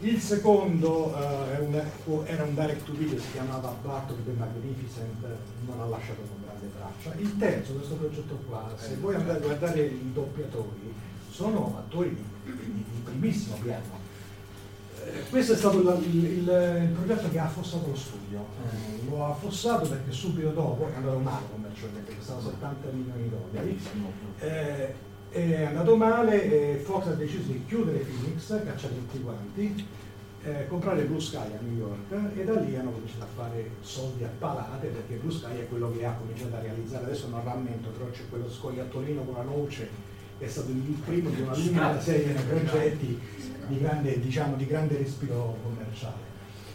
il 0.00 0.20
secondo 0.20 1.14
un, 1.60 1.82
era 2.24 2.42
un 2.42 2.54
direct 2.54 2.84
to 2.84 2.92
video, 2.92 3.18
si 3.20 3.30
chiamava 3.32 3.74
Battle 3.82 4.16
the 4.24 4.32
Magnificent, 4.32 5.24
non 5.66 5.80
ha 5.80 5.84
lasciato 5.84 6.22
con 6.22 6.42
grande 6.44 6.70
traccia. 6.76 7.16
Il 7.18 7.36
terzo, 7.38 7.72
questo 7.74 7.94
progetto 7.94 8.34
qua, 8.48 8.68
se 8.76 8.96
voi 8.96 9.14
andate 9.14 9.38
a 9.38 9.40
guardare 9.40 9.84
i 9.84 10.12
doppiatori, 10.12 10.92
sono 11.30 11.76
attori 11.78 12.08
di, 12.44 12.52
di, 12.52 12.84
di 12.90 13.00
primissimo 13.04 13.56
piano. 13.62 14.01
Eh, 15.04 15.28
questo 15.30 15.54
è 15.54 15.56
stato 15.56 15.80
il, 15.80 16.04
il, 16.12 16.38
il, 16.38 16.88
progetto 16.94 17.28
che 17.28 17.38
ha 17.38 17.44
affossato 17.44 17.88
lo 17.88 17.96
studio. 17.96 18.46
Eh, 18.70 19.08
lo 19.08 19.24
ha 19.24 19.30
affossato 19.30 19.88
perché 19.88 20.12
subito 20.12 20.50
dopo 20.50 20.88
è 20.88 20.94
andato 20.94 21.18
male 21.18 21.46
commercialmente, 21.50 22.16
costava 22.16 22.40
70 22.40 22.88
milioni 22.92 23.22
di 23.22 23.30
dollari. 23.30 23.80
Eh, 24.38 25.10
è 25.30 25.64
andato 25.64 25.96
male 25.96 26.42
e 26.42 26.76
Fox 26.76 27.06
ha 27.06 27.14
deciso 27.14 27.50
di 27.50 27.64
chiudere 27.66 27.98
Phoenix, 27.98 28.48
cacciare 28.64 28.94
tutti 28.94 29.22
quanti, 29.22 29.86
eh, 30.44 30.66
comprare 30.68 31.04
Blue 31.04 31.20
Sky 31.20 31.36
a 31.36 31.58
New 31.60 31.78
York 31.78 32.36
e 32.36 32.44
da 32.44 32.60
lì 32.60 32.76
hanno 32.76 32.90
cominciato 32.90 33.22
a 33.22 33.42
fare 33.42 33.70
soldi 33.80 34.24
a 34.24 34.30
palate 34.38 34.88
perché 34.88 35.14
Blue 35.14 35.32
Sky 35.32 35.60
è 35.60 35.68
quello 35.68 35.90
che 35.90 36.04
ha 36.04 36.12
cominciato 36.12 36.54
a 36.56 36.60
realizzare, 36.60 37.04
adesso 37.04 37.28
non 37.28 37.42
rammento, 37.42 37.88
però 37.88 38.10
c'è 38.10 38.28
quello 38.28 38.50
scoiattolino 38.50 39.22
con 39.22 39.34
la 39.34 39.42
noce 39.42 39.88
è 40.38 40.48
stato 40.48 40.70
il 40.70 41.02
primo 41.04 41.30
di 41.30 41.40
una 41.42 41.56
lunga 41.56 42.00
serie 42.00 42.34
di 42.34 42.42
progetti 42.42 43.20
di 43.66 43.78
grande, 43.78 44.20
diciamo, 44.20 44.56
di 44.56 44.66
grande 44.66 44.96
respiro 44.98 45.56
commerciale. 45.62 46.30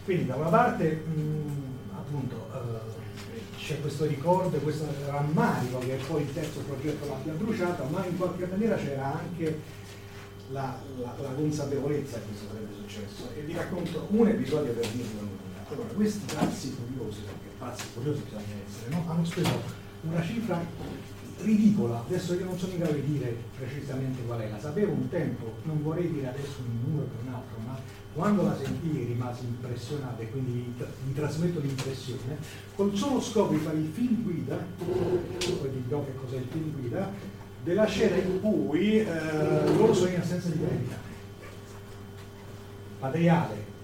Quindi 0.06 0.26
da 0.26 0.36
una 0.36 0.50
parte 0.50 0.92
mh, 0.94 1.98
appunto 1.98 2.50
eh, 2.54 3.58
c'è 3.58 3.82
questo 3.82 4.06
ricordo, 4.06 4.58
questo 4.60 4.88
rammarico 5.08 5.80
che 5.80 6.00
poi 6.08 6.22
il 6.22 6.34
terzo 6.34 6.62
progetto 6.62 7.06
l'abbia 7.08 7.34
bruciato, 7.34 7.84
ma 7.86 8.06
in 8.06 8.18
qualche 8.18 8.46
maniera 8.46 8.78
c'era 8.78 9.20
anche 9.20 9.60
la, 10.52 10.80
la, 11.02 11.14
la, 11.20 11.30
consapevolezza 11.32 12.20
che 12.20 12.26
questo 12.28 12.46
sarebbe 12.48 12.74
successo. 12.74 13.30
E 13.36 13.42
vi 13.42 13.54
racconto 13.54 14.08
un 14.12 14.28
episodio 14.28 14.72
per 14.72 14.88
dirlo 14.88 15.20
nulla. 15.20 15.66
Allora, 15.70 15.88
questi 15.94 16.34
pazzi 16.34 16.76
curiosi, 16.76 17.20
perché 17.20 17.56
pazzi 17.58 17.84
curiosi 17.94 18.22
bisogna 18.22 18.44
essere, 18.66 18.90
no? 18.92 19.04
hanno 19.10 19.26
speso 19.26 19.62
una 20.04 20.24
cifra 20.24 20.64
ridicola, 21.42 22.04
adesso 22.06 22.34
io 22.34 22.46
non 22.46 22.58
sono 22.58 22.74
in 22.74 22.80
grado 22.80 22.94
di 22.94 23.04
dire 23.04 23.36
precisamente 23.58 24.24
qual 24.26 24.40
è, 24.40 24.50
la 24.50 24.60
sapevo 24.60 24.92
un 24.92 25.08
tempo, 25.10 25.54
non 25.64 25.82
vorrei 25.84 26.12
dire 26.12 26.28
adesso 26.28 26.60
un 26.60 26.90
numero 26.90 27.08
per 27.08 27.28
un 27.28 27.34
altro, 27.34 27.58
ma 27.66 27.80
quando 28.14 28.44
la 28.44 28.58
sentii 28.58 29.06
rimasi 29.06 29.46
impressionato 29.46 30.22
e 30.22 30.32
quindi 30.32 30.74
mi 31.06 31.14
trasmetto 31.14 31.60
l'impressione, 31.60 32.38
col 32.76 32.96
solo 32.96 33.22
scopo 33.22 33.54
di 33.54 33.60
fare 33.60 33.78
il 33.78 33.90
film 33.92 34.24
guida, 34.24 34.58
poi 34.78 35.70
vi 35.70 35.84
dirò 35.86 36.04
che 36.04 36.16
cos'è 36.16 36.38
il 36.38 36.48
film 36.50 36.72
guida, 36.80 37.12
della 37.64 37.86
scena 37.86 38.16
in 38.16 38.40
cui 38.42 39.00
eh, 39.00 39.76
loro 39.76 39.94
sono 39.94 40.10
in 40.10 40.20
assenza 40.20 40.50
di 40.50 40.60
gravità. 40.60 40.96
Materiale 43.00 43.76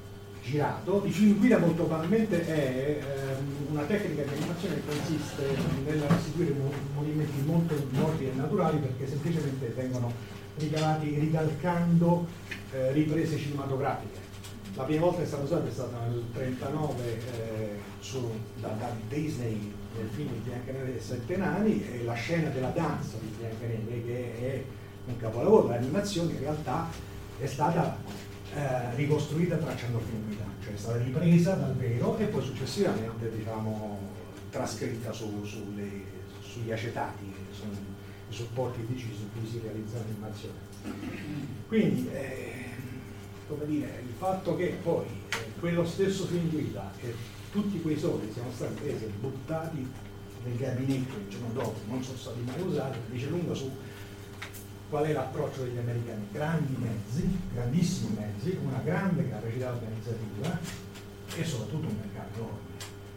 girato, 0.43 1.03
il 1.05 1.13
film 1.13 1.37
guida 1.37 1.57
molto 1.57 1.85
banalmente 1.85 2.45
è 2.45 2.99
ehm, 2.99 3.71
una 3.71 3.83
tecnica 3.83 4.23
di 4.23 4.29
animazione 4.37 4.75
che 4.75 4.81
consiste 4.85 5.43
nel 5.85 6.01
restituire 6.01 6.53
movimenti 6.93 7.41
molto 7.45 7.75
morbidi 7.91 8.29
e 8.29 8.33
naturali 8.35 8.77
perché 8.77 9.07
semplicemente 9.07 9.67
vengono 9.75 10.11
ricavati 10.57 11.17
ricalcando 11.17 12.27
eh, 12.71 12.91
riprese 12.91 13.37
cinematografiche. 13.37 14.31
La 14.75 14.83
prima 14.83 15.01
volta 15.01 15.19
che 15.19 15.23
è 15.23 15.27
stata 15.27 15.43
usata 15.43 15.67
è 15.67 15.71
stata 15.71 15.99
nel 15.99 16.23
1939 16.33 17.03
eh, 17.37 17.79
da, 18.59 18.67
da, 18.69 18.89
Disney 19.07 19.73
nel 19.95 20.09
film 20.13 20.29
di 20.33 20.39
Biancaneve 20.49 20.97
e 20.97 20.99
Sette 20.99 21.37
Nani 21.37 21.85
e 21.85 22.03
la 22.03 22.13
scena 22.13 22.49
della 22.49 22.69
danza 22.69 23.17
di 23.19 23.33
Biancaneve 23.37 24.03
che 24.05 24.39
è 24.39 24.63
un 25.05 25.17
capolavoro, 25.17 25.67
l'animazione 25.67 26.33
in 26.33 26.39
realtà 26.39 26.89
è 27.39 27.45
stata 27.45 27.97
eh, 28.55 28.95
ricostruita 28.95 29.57
tracciando 29.57 29.97
il 29.97 30.03
film 30.05 30.23
cioè 30.63 30.73
è 30.73 30.77
stata 30.77 30.97
ripresa 30.97 31.55
dal 31.55 31.75
vero 31.75 32.17
e 32.17 32.25
poi 32.25 32.41
successivamente 32.41 33.29
diciamo, 33.35 33.99
trascritta 34.49 35.11
su, 35.11 35.43
sulle, 35.43 35.89
sugli 36.41 36.71
acetati, 36.71 37.25
che 37.25 37.53
sono 37.53 37.71
i 37.71 38.33
supporti 38.33 38.85
fisici 38.87 39.13
su 39.13 39.29
cui 39.33 39.47
si 39.47 39.59
realizza 39.61 39.97
l'animazione. 39.97 40.71
Quindi 41.67 42.09
eh, 42.13 42.65
come 43.47 43.65
dire, 43.65 44.03
il 44.07 44.13
fatto 44.17 44.55
che 44.55 44.77
poi 44.81 45.05
eh, 45.05 45.59
quello 45.59 45.85
stesso 45.85 46.25
film 46.25 46.49
guida 46.49 46.91
e 47.01 47.13
tutti 47.51 47.81
quei 47.81 47.97
soldi 47.97 48.31
siano 48.31 48.51
stati 48.53 48.73
presi 48.75 49.03
e 49.03 49.11
buttati 49.19 49.85
nel 50.45 50.57
gabinetto 50.57 51.15
il 51.17 51.27
giorno 51.29 51.49
dopo, 51.53 51.79
non 51.87 52.03
sono 52.03 52.17
stati 52.17 52.39
mai 52.45 52.61
usati, 52.61 52.97
dice 53.09 53.27
lunga 53.27 53.53
su 53.53 53.69
qual 54.93 55.05
è 55.05 55.11
l'approccio 55.11 55.63
degli 55.63 55.79
americani. 55.79 56.27
Grandi 56.31 56.75
mezzi, 56.77 57.39
grandissimi 57.51 58.15
mezzi, 58.15 58.59
una 58.63 58.79
grande 58.83 59.27
capacità 59.27 59.71
organizzativa 59.71 60.59
e 61.35 61.43
soprattutto 61.43 61.87
un 61.87 61.95
mercato 61.99 62.37
enorme. 62.37 62.71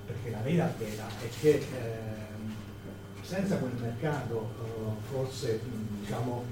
Perché 0.07 0.31
la 0.31 0.41
vera 0.41 0.73
vera 0.79 1.07
è 1.21 1.29
che 1.39 1.51
eh, 1.51 3.21
senza 3.21 3.59
quel 3.59 3.75
mercato 3.79 4.55
eh, 4.59 5.13
forse 5.13 5.61
diciamo, 6.01 6.45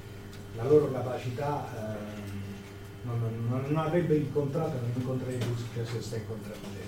la 0.57 0.65
loro 0.65 0.93
capacità 0.93 1.69
eh, 1.73 3.07
non, 3.07 3.47
non, 3.49 3.65
non, 3.67 3.79
avrebbe 3.79 4.17
incontrato, 4.17 4.79
non 4.79 4.93
incontrerebbe 4.95 5.47
il 5.47 5.57
successo 5.57 5.97
che 5.97 6.03
sta 6.03 6.17
incontrando. 6.17 6.84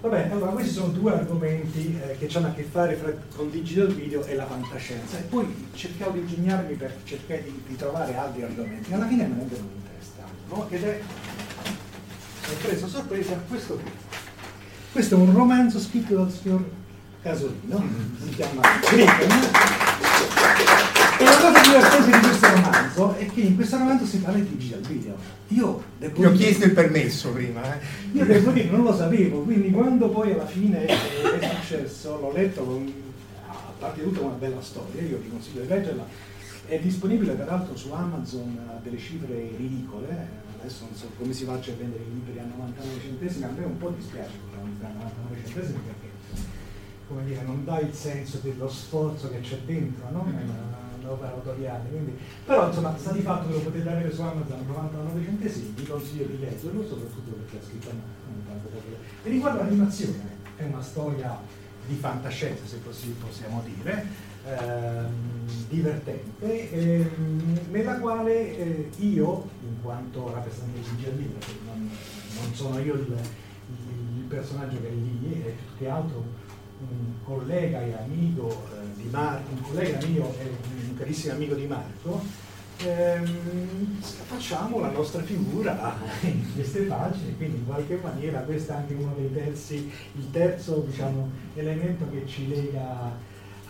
Va 0.00 0.08
bene, 0.10 0.30
allora 0.30 0.52
questi 0.52 0.72
sono 0.72 0.88
due 0.88 1.12
argomenti 1.12 2.00
eh, 2.00 2.16
che 2.18 2.28
hanno 2.36 2.46
a 2.46 2.52
che 2.52 2.62
fare 2.62 2.94
fra, 2.94 3.12
con 3.34 3.50
digital 3.50 3.88
video 3.88 4.24
e 4.24 4.36
la 4.36 4.46
fantascienza 4.46 5.18
e 5.18 5.22
poi 5.22 5.70
cercavo 5.74 6.12
di 6.12 6.20
ingegnarmi 6.20 6.74
per 6.74 6.94
cercare 7.02 7.42
di, 7.42 7.62
di 7.66 7.74
trovare 7.74 8.14
altri 8.14 8.44
argomenti. 8.44 8.92
Alla 8.92 9.08
fine 9.08 9.26
me 9.26 9.34
ne 9.34 9.46
venuto 9.48 9.56
in 9.56 9.82
testa, 9.98 10.22
no? 10.50 10.68
Ed 10.70 10.84
è 10.84 11.00
sorpresa, 12.44 12.86
sorpresa, 12.86 13.42
questo 13.48 13.74
qui. 13.74 13.90
Questo 14.92 15.16
è 15.16 15.18
un 15.18 15.34
romanzo 15.34 15.80
scritto 15.80 16.14
dal 16.14 16.30
signor 16.30 16.64
Casolino, 17.20 17.82
si 18.22 18.30
chiama 18.30 18.62
Griffin. 18.88 19.46
E 21.20 21.24
la 21.24 21.36
cosa 21.36 21.60
divertente 21.60 22.10
di 22.12 22.26
questo 22.28 22.46
romanzo 22.46 23.14
è 23.16 23.26
che 23.26 23.40
in 23.40 23.56
questo 23.56 23.76
romanzo 23.76 24.06
si 24.06 24.18
parla 24.18 24.38
di 24.38 24.56
digital 24.56 24.80
video. 24.82 25.16
Io, 25.48 25.82
devo 25.98 26.22
Io 26.22 26.28
ho 26.28 26.32
chiesto 26.32 26.64
il 26.66 26.72
permesso 26.72 27.30
prima. 27.30 27.74
Eh. 27.74 27.84
Io 28.12 28.24
devo 28.24 28.52
dire, 28.52 28.70
non 28.70 28.84
lo 28.84 28.94
sapevo, 28.94 29.42
quindi 29.42 29.72
quando 29.72 30.10
poi 30.10 30.32
alla 30.32 30.46
fine 30.46 30.86
è, 30.86 30.96
è 31.40 31.54
successo, 31.56 32.20
l'ho 32.20 32.30
letto 32.30 32.62
con, 32.62 32.92
a 33.48 33.72
parte 33.80 34.04
tutta 34.04 34.20
una 34.20 34.34
bella 34.34 34.62
storia, 34.62 35.02
io 35.02 35.18
vi 35.18 35.28
consiglio 35.28 35.62
di 35.62 35.66
leggerla. 35.68 36.06
È 36.66 36.78
disponibile 36.78 37.32
peraltro 37.32 37.76
su 37.76 37.90
Amazon 37.90 38.56
a 38.68 38.78
delle 38.80 38.98
cifre 38.98 39.50
ridicole, 39.56 40.28
adesso 40.60 40.84
non 40.84 40.94
so 40.96 41.10
come 41.18 41.32
si 41.32 41.44
faccia 41.44 41.72
a 41.72 41.74
vendere 41.78 42.04
i 42.04 42.14
libri 42.14 42.38
a 42.38 42.44
99 42.44 43.00
centesimi, 43.00 43.44
a 43.44 43.50
me 43.56 43.64
un 43.64 43.76
po' 43.76 43.88
dispiace 43.88 44.36
a 44.54 44.58
99 44.58 45.36
centesimi 45.44 45.80
perché 45.84 46.08
come 47.08 47.24
dire, 47.24 47.42
non 47.42 47.64
dà 47.64 47.80
il 47.80 47.92
senso 47.94 48.38
dello 48.42 48.68
sforzo 48.68 49.30
che 49.30 49.40
c'è 49.40 49.58
dentro 49.64 50.10
no? 50.10 50.26
Nell'opera 51.08 51.32
autoriale. 51.32 51.88
Quindi, 51.88 52.18
però 52.44 52.68
insomma, 52.68 52.96
sta 52.96 53.12
di 53.12 53.22
fatto 53.22 53.48
che 53.48 53.54
lo 53.54 53.60
potete 53.60 53.88
avere 53.88 54.12
su 54.12 54.20
Amazon 54.20 54.58
a 54.58 54.66
99 54.66 55.24
centesimi, 55.24 55.72
vi 55.74 55.86
consiglio 55.86 56.26
di 56.26 56.38
leggerlo, 56.38 56.86
soprattutto 56.86 57.30
perché 57.30 57.58
è 57.58 57.62
scritto 57.66 57.88
a 57.88 57.92
E 59.22 59.28
riguardo 59.30 59.58
l'animazione, 59.58 60.36
è 60.56 60.64
una 60.64 60.82
storia 60.82 61.40
di 61.86 61.94
fantascienza, 61.94 62.66
se 62.66 62.82
così 62.84 63.14
possiamo 63.18 63.62
dire, 63.64 64.04
ehm, 64.44 65.10
divertente, 65.68 66.70
ehm, 66.70 67.58
nella 67.70 67.98
quale 67.98 68.58
eh, 68.58 68.90
io, 68.98 69.48
in 69.62 69.80
quanto 69.80 70.30
rappresentante 70.32 70.80
di 70.96 71.24
perché 71.28 71.52
non, 71.64 71.90
non, 72.40 72.54
sono 72.54 72.78
io 72.78 72.94
il, 72.94 73.16
il, 74.16 74.24
personaggio 74.28 74.78
che 74.82 74.88
è 74.88 74.92
lì, 74.92 75.42
è 75.42 75.52
più 75.52 75.78
che 75.78 75.88
altro 75.88 76.22
un 76.80 77.24
collega 77.24 77.82
e 77.82 77.94
amico 77.94 78.66
eh, 78.72 79.02
di 79.02 79.08
Marco, 79.10 79.50
un 79.50 79.62
collega 79.62 79.98
mio 80.06 80.34
e 80.38 80.50
un 80.88 80.96
carissimo 80.96 81.34
amico 81.34 81.54
di 81.54 81.66
Marco, 81.66 82.22
ehm, 82.78 84.00
facciamo 84.00 84.80
la 84.80 84.90
nostra 84.90 85.22
figura 85.22 85.96
in 86.22 86.54
queste 86.54 86.82
pagine, 86.82 87.36
quindi 87.36 87.58
in 87.58 87.66
qualche 87.66 87.98
maniera 88.02 88.40
questo 88.40 88.72
è 88.72 88.76
anche 88.76 88.94
uno 88.94 89.14
dei 89.16 89.32
terzi, 89.32 89.90
il 90.14 90.30
terzo 90.30 90.84
diciamo, 90.88 91.30
elemento 91.54 92.08
che 92.10 92.24
ci 92.26 92.48
lega 92.48 93.12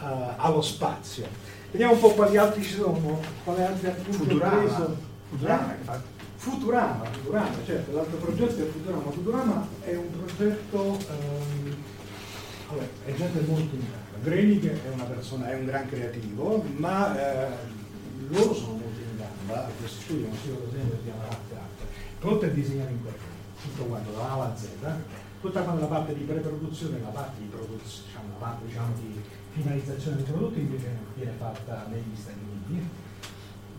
uh, 0.01 0.05
allo 0.37 0.63
spazio. 0.63 1.27
Vediamo 1.71 1.95
un 1.95 2.01
po' 2.01 2.11
quali 2.11 2.37
altri 2.37 2.63
ci 2.63 2.75
sono, 2.75 3.21
quale 3.45 3.67
altri 3.67 3.91
Futurama. 4.11 4.97
Futurama, 5.29 5.75
eh? 5.75 6.17
Futurama, 6.37 7.05
Futurama, 7.05 7.57
certo, 7.67 7.93
l'altro 7.95 8.17
progetto 8.17 8.63
è 8.63 8.67
Futurama. 8.67 9.11
Futurama 9.11 9.69
è 9.85 9.95
un 9.97 10.11
progetto 10.11 10.83
um, 10.83 11.77
vabbè, 12.69 12.89
è 13.07 13.15
gente 13.15 13.41
molto 13.41 13.75
in 13.75 13.81
gamba. 13.81 14.19
Grenig 14.23 14.83
è 14.83 14.89
una 14.93 15.05
persona, 15.05 15.51
è 15.51 15.55
un 15.55 15.65
gran 15.65 15.89
creativo, 15.89 16.65
ma 16.77 17.17
eh, 17.17 17.49
loro 18.29 18.55
sono 18.55 18.73
molto 18.73 19.01
in 19.01 19.17
gamba, 19.17 19.71
questo 19.79 20.01
studio 20.03 20.27
non 20.27 20.37
si 20.37 20.49
vede 20.49 20.71
sempre 20.71 20.97
si 20.99 21.05
chiama 21.05 21.23
Arte 21.23 21.55
Arte, 21.55 21.85
pronto 22.19 22.45
a 22.45 22.49
disegnare 22.49 22.91
in 22.91 23.03
qualcosa, 23.03 23.27
tutto 23.63 23.85
quanto 23.85 24.11
da 24.13 24.29
A 24.29 24.33
alla 24.33 24.57
Z, 24.57 24.69
tutta 25.41 25.65
la 25.65 25.87
parte 25.87 26.15
di 26.15 26.25
preproduzione, 26.25 27.01
la 27.01 27.09
parte 27.09 27.41
di 27.41 27.47
produzione, 27.47 28.07
diciamo, 28.07 28.29
la 28.29 28.45
parte 28.45 28.67
diciamo, 28.67 28.95
di 28.95 29.21
finalizzazione 29.53 30.17
dei 30.17 30.25
prodotti 30.25 30.61
invece 30.61 30.89
viene 31.15 31.33
fatta 31.39 31.87
negli 31.91 32.17
Stati 32.17 32.39
Uniti. 32.67 32.87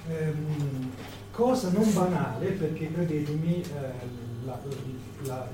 Ehm, 0.07 0.91
cosa 1.31 1.69
non 1.69 1.93
banale 1.93 2.47
perché 2.51 2.91
credetemi 2.91 3.61
eh, 3.61 4.45
la, 4.45 4.59
la, 5.23 5.49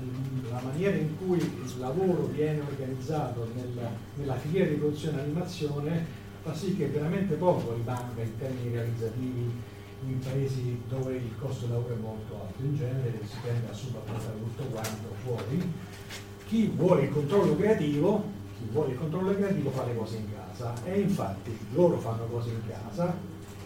la, 0.50 0.60
maniera 0.62 0.96
in 0.96 1.16
cui 1.18 1.38
il 1.38 1.72
lavoro 1.78 2.26
viene 2.26 2.60
organizzato 2.60 3.48
nella, 3.54 3.90
nella 4.14 4.36
filiera 4.36 4.70
di 4.70 4.76
produzione 4.76 5.18
e 5.18 5.22
animazione 5.22 6.06
fa 6.42 6.54
sì 6.54 6.76
che 6.76 6.86
veramente 6.86 7.34
poco 7.34 7.74
rimanga 7.74 8.22
in 8.22 8.38
termini 8.38 8.70
realizzativi 8.70 9.74
in 10.04 10.18
paesi 10.20 10.80
dove 10.88 11.16
il 11.16 11.32
costo 11.38 11.66
del 11.66 11.74
lavoro 11.74 11.94
è 11.94 11.98
molto 11.98 12.34
alto, 12.34 12.62
in 12.62 12.76
genere 12.76 13.18
si 13.24 13.36
tende 13.42 13.68
a 13.70 13.72
subapportare 13.72 14.38
tutto 14.38 14.62
quanto 14.64 15.14
fuori. 15.24 15.72
Chi 16.46 16.72
vuole 16.76 17.04
il 17.04 17.10
controllo 17.10 17.56
creativo, 17.56 18.24
chi 18.56 18.68
vuole 18.70 18.92
il 18.92 18.98
controllo 18.98 19.34
creativo 19.34 19.70
fa 19.70 19.84
le 19.84 19.96
cose 19.96 20.16
in 20.16 20.26
casa 20.32 20.74
e 20.84 21.00
infatti 21.00 21.58
loro 21.72 21.98
fanno 21.98 22.26
cose 22.26 22.50
in 22.50 22.60
casa, 22.68 23.14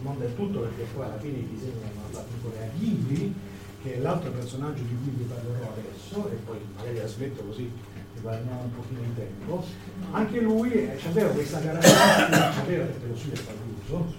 non 0.01 0.17
del 0.17 0.35
tutto 0.35 0.59
perché 0.61 0.85
poi 0.93 1.05
alla 1.05 1.19
fine 1.19 1.37
i 1.37 1.47
disegni 1.47 1.79
vengono 1.79 2.07
fatti 2.09 2.33
ancora 2.33 2.63
agli 2.63 2.83
libri, 2.83 3.35
che 3.81 3.95
è 3.95 3.99
l'altro 3.99 4.31
personaggio 4.31 4.83
di 4.83 4.95
cui 5.03 5.11
vi 5.17 5.23
parlerò 5.23 5.73
adesso, 5.73 6.29
e 6.31 6.35
poi 6.45 6.57
magari 6.75 6.97
la 6.97 7.07
smetto 7.07 7.43
così 7.43 7.71
ne 8.13 8.21
parliamo 8.21 8.61
un 8.61 8.75
pochino 8.75 8.99
di 9.01 9.15
tempo, 9.15 9.63
anche 10.11 10.39
lui 10.39 10.71
eh, 10.71 10.97
aveva 11.07 11.29
questa 11.29 11.59
caratteristica, 11.59 12.61
aveva 12.61 12.85
perché 12.85 13.07
lo 13.07 13.15
studio 13.15 13.33
è 13.33 13.37
famoso, 13.37 14.13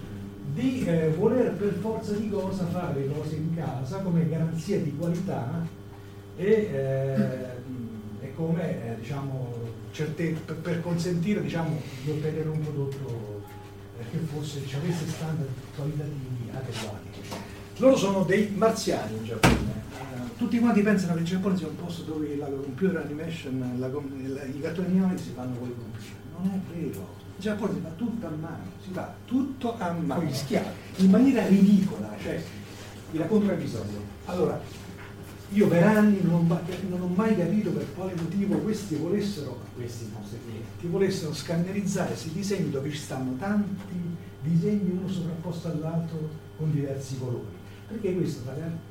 di 0.53 0.85
eh, 0.85 1.09
voler 1.09 1.53
per 1.53 1.73
forza 1.81 2.13
di 2.13 2.29
cosa 2.29 2.65
fare 2.67 2.99
le 2.99 3.13
cose 3.13 3.35
in 3.35 3.55
casa 3.55 3.99
come 3.99 4.27
garanzia 4.27 4.79
di 4.79 4.95
qualità 4.95 5.65
e, 6.35 6.47
eh, 6.47 7.53
come 8.35 8.91
eh, 8.91 8.95
diciamo, 8.99 9.53
certe, 9.91 10.35
per, 10.45 10.55
per, 10.57 10.81
consentire 10.81 11.41
diciamo, 11.41 11.79
di 12.03 12.11
ottenere 12.11 12.49
un 12.49 12.61
prodotto 12.61 13.43
eh, 13.99 14.03
che 14.11 14.17
fosse, 14.17 14.65
ci 14.65 14.75
avesse 14.75 15.07
standard 15.07 15.49
qualitativi 15.75 16.49
adeguati. 16.51 17.52
Loro 17.77 17.97
sono 17.97 18.23
dei 18.23 18.51
marziani 18.55 19.17
in 19.17 19.25
Giappone. 19.25 19.81
Uh, 19.93 20.37
tutti 20.37 20.59
quanti 20.59 20.81
pensano 20.81 21.13
che 21.15 21.21
il 21.21 21.25
Giappone 21.25 21.57
sia 21.57 21.67
un 21.67 21.75
posto 21.75 22.03
dove 22.03 22.35
la 22.35 22.45
computer 22.45 22.97
animation, 22.97 23.77
la, 23.79 23.87
la, 23.87 24.43
i 24.43 24.59
cartoni 24.61 24.87
animati 24.87 25.23
si 25.23 25.31
fanno 25.33 25.57
con 25.57 25.69
i 25.69 25.73
computer. 25.75 26.11
Non 26.37 26.51
è 26.51 26.73
vero. 26.73 27.07
Il 27.35 27.41
Giappone 27.41 27.73
si 27.73 27.79
fa 27.81 27.89
tutto 27.95 28.27
a 28.27 28.29
mano, 28.29 28.63
si 28.83 28.89
fa 28.91 29.13
tutto 29.25 29.77
a 29.79 29.91
mano. 29.91 30.21
Con 30.21 30.29
gli 30.29 30.35
schiavi. 30.35 30.67
In 30.97 31.09
maniera 31.09 31.47
ridicola. 31.47 32.15
Cioè, 32.21 32.43
vi 33.11 33.17
racconto 33.17 33.45
un 33.45 33.51
episodio. 33.51 34.01
Allora, 34.25 34.61
io 35.49 35.67
per 35.67 35.83
anni 35.83 36.19
non, 36.21 36.47
non, 36.89 37.01
ho 37.01 37.07
mai 37.07 37.35
capito 37.35 37.71
per 37.71 37.87
quale 37.95 38.13
motivo 38.15 38.57
questi 38.57 38.95
volessero, 38.95 39.61
questi 39.75 40.09
nostri 40.15 40.39
clienti, 40.45 40.87
volessero 40.87 41.33
scannerizzare 41.33 42.09
questi 42.09 42.31
disegni 42.33 42.69
dove 42.69 42.91
ci 42.91 42.97
stanno 42.97 43.35
tanti 43.37 44.21
disegni 44.41 44.91
uno 44.91 45.07
sovrapposto 45.07 45.69
all'altro 45.69 46.29
con 46.57 46.71
diversi 46.71 47.17
colori 47.17 47.61
perché 47.93 48.15
questo 48.15 48.41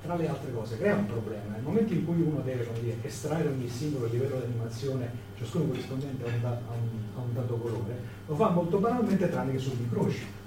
tra 0.02 0.14
le, 0.16 0.28
altre 0.28 0.52
cose 0.52 0.78
crea 0.78 0.94
un 0.94 1.06
problema. 1.06 1.52
Nel 1.52 1.62
momento 1.62 1.92
in 1.92 2.04
cui 2.04 2.20
uno 2.20 2.40
deve 2.40 2.66
dire, 2.80 2.96
estrarre 3.02 3.48
ogni 3.48 3.68
singolo 3.68 4.06
livello 4.06 4.36
di 4.36 4.44
animazione, 4.44 5.10
ciascuno 5.36 5.64
corrispondente 5.66 6.24
a 6.24 6.28
un, 6.28 6.40
dato, 6.40 6.62
a, 6.70 6.74
un, 6.74 6.88
a 7.16 7.20
un, 7.20 7.34
dato 7.34 7.54
colore, 7.56 7.98
lo 8.26 8.34
fa 8.34 8.50
molto 8.50 8.78
banalmente 8.78 9.28
tranne 9.28 9.52
che 9.52 9.58
sull'incrocio. 9.58 10.40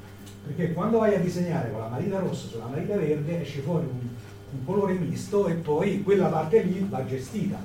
Perché 0.45 0.73
quando 0.73 0.99
vai 0.99 1.15
a 1.15 1.19
disegnare 1.19 1.71
con 1.71 1.81
la 1.81 1.87
marita 1.87 2.19
rossa 2.19 2.47
sulla 2.47 2.67
marita 2.67 2.95
verde 2.95 3.41
esce 3.41 3.61
fuori 3.61 3.85
un, 3.85 4.07
un 4.51 4.65
colore 4.65 4.93
misto 4.93 5.47
e 5.47 5.53
poi 5.55 6.03
quella 6.03 6.27
parte 6.27 6.61
lì 6.61 6.85
va 6.87 7.05
gestita. 7.05 7.57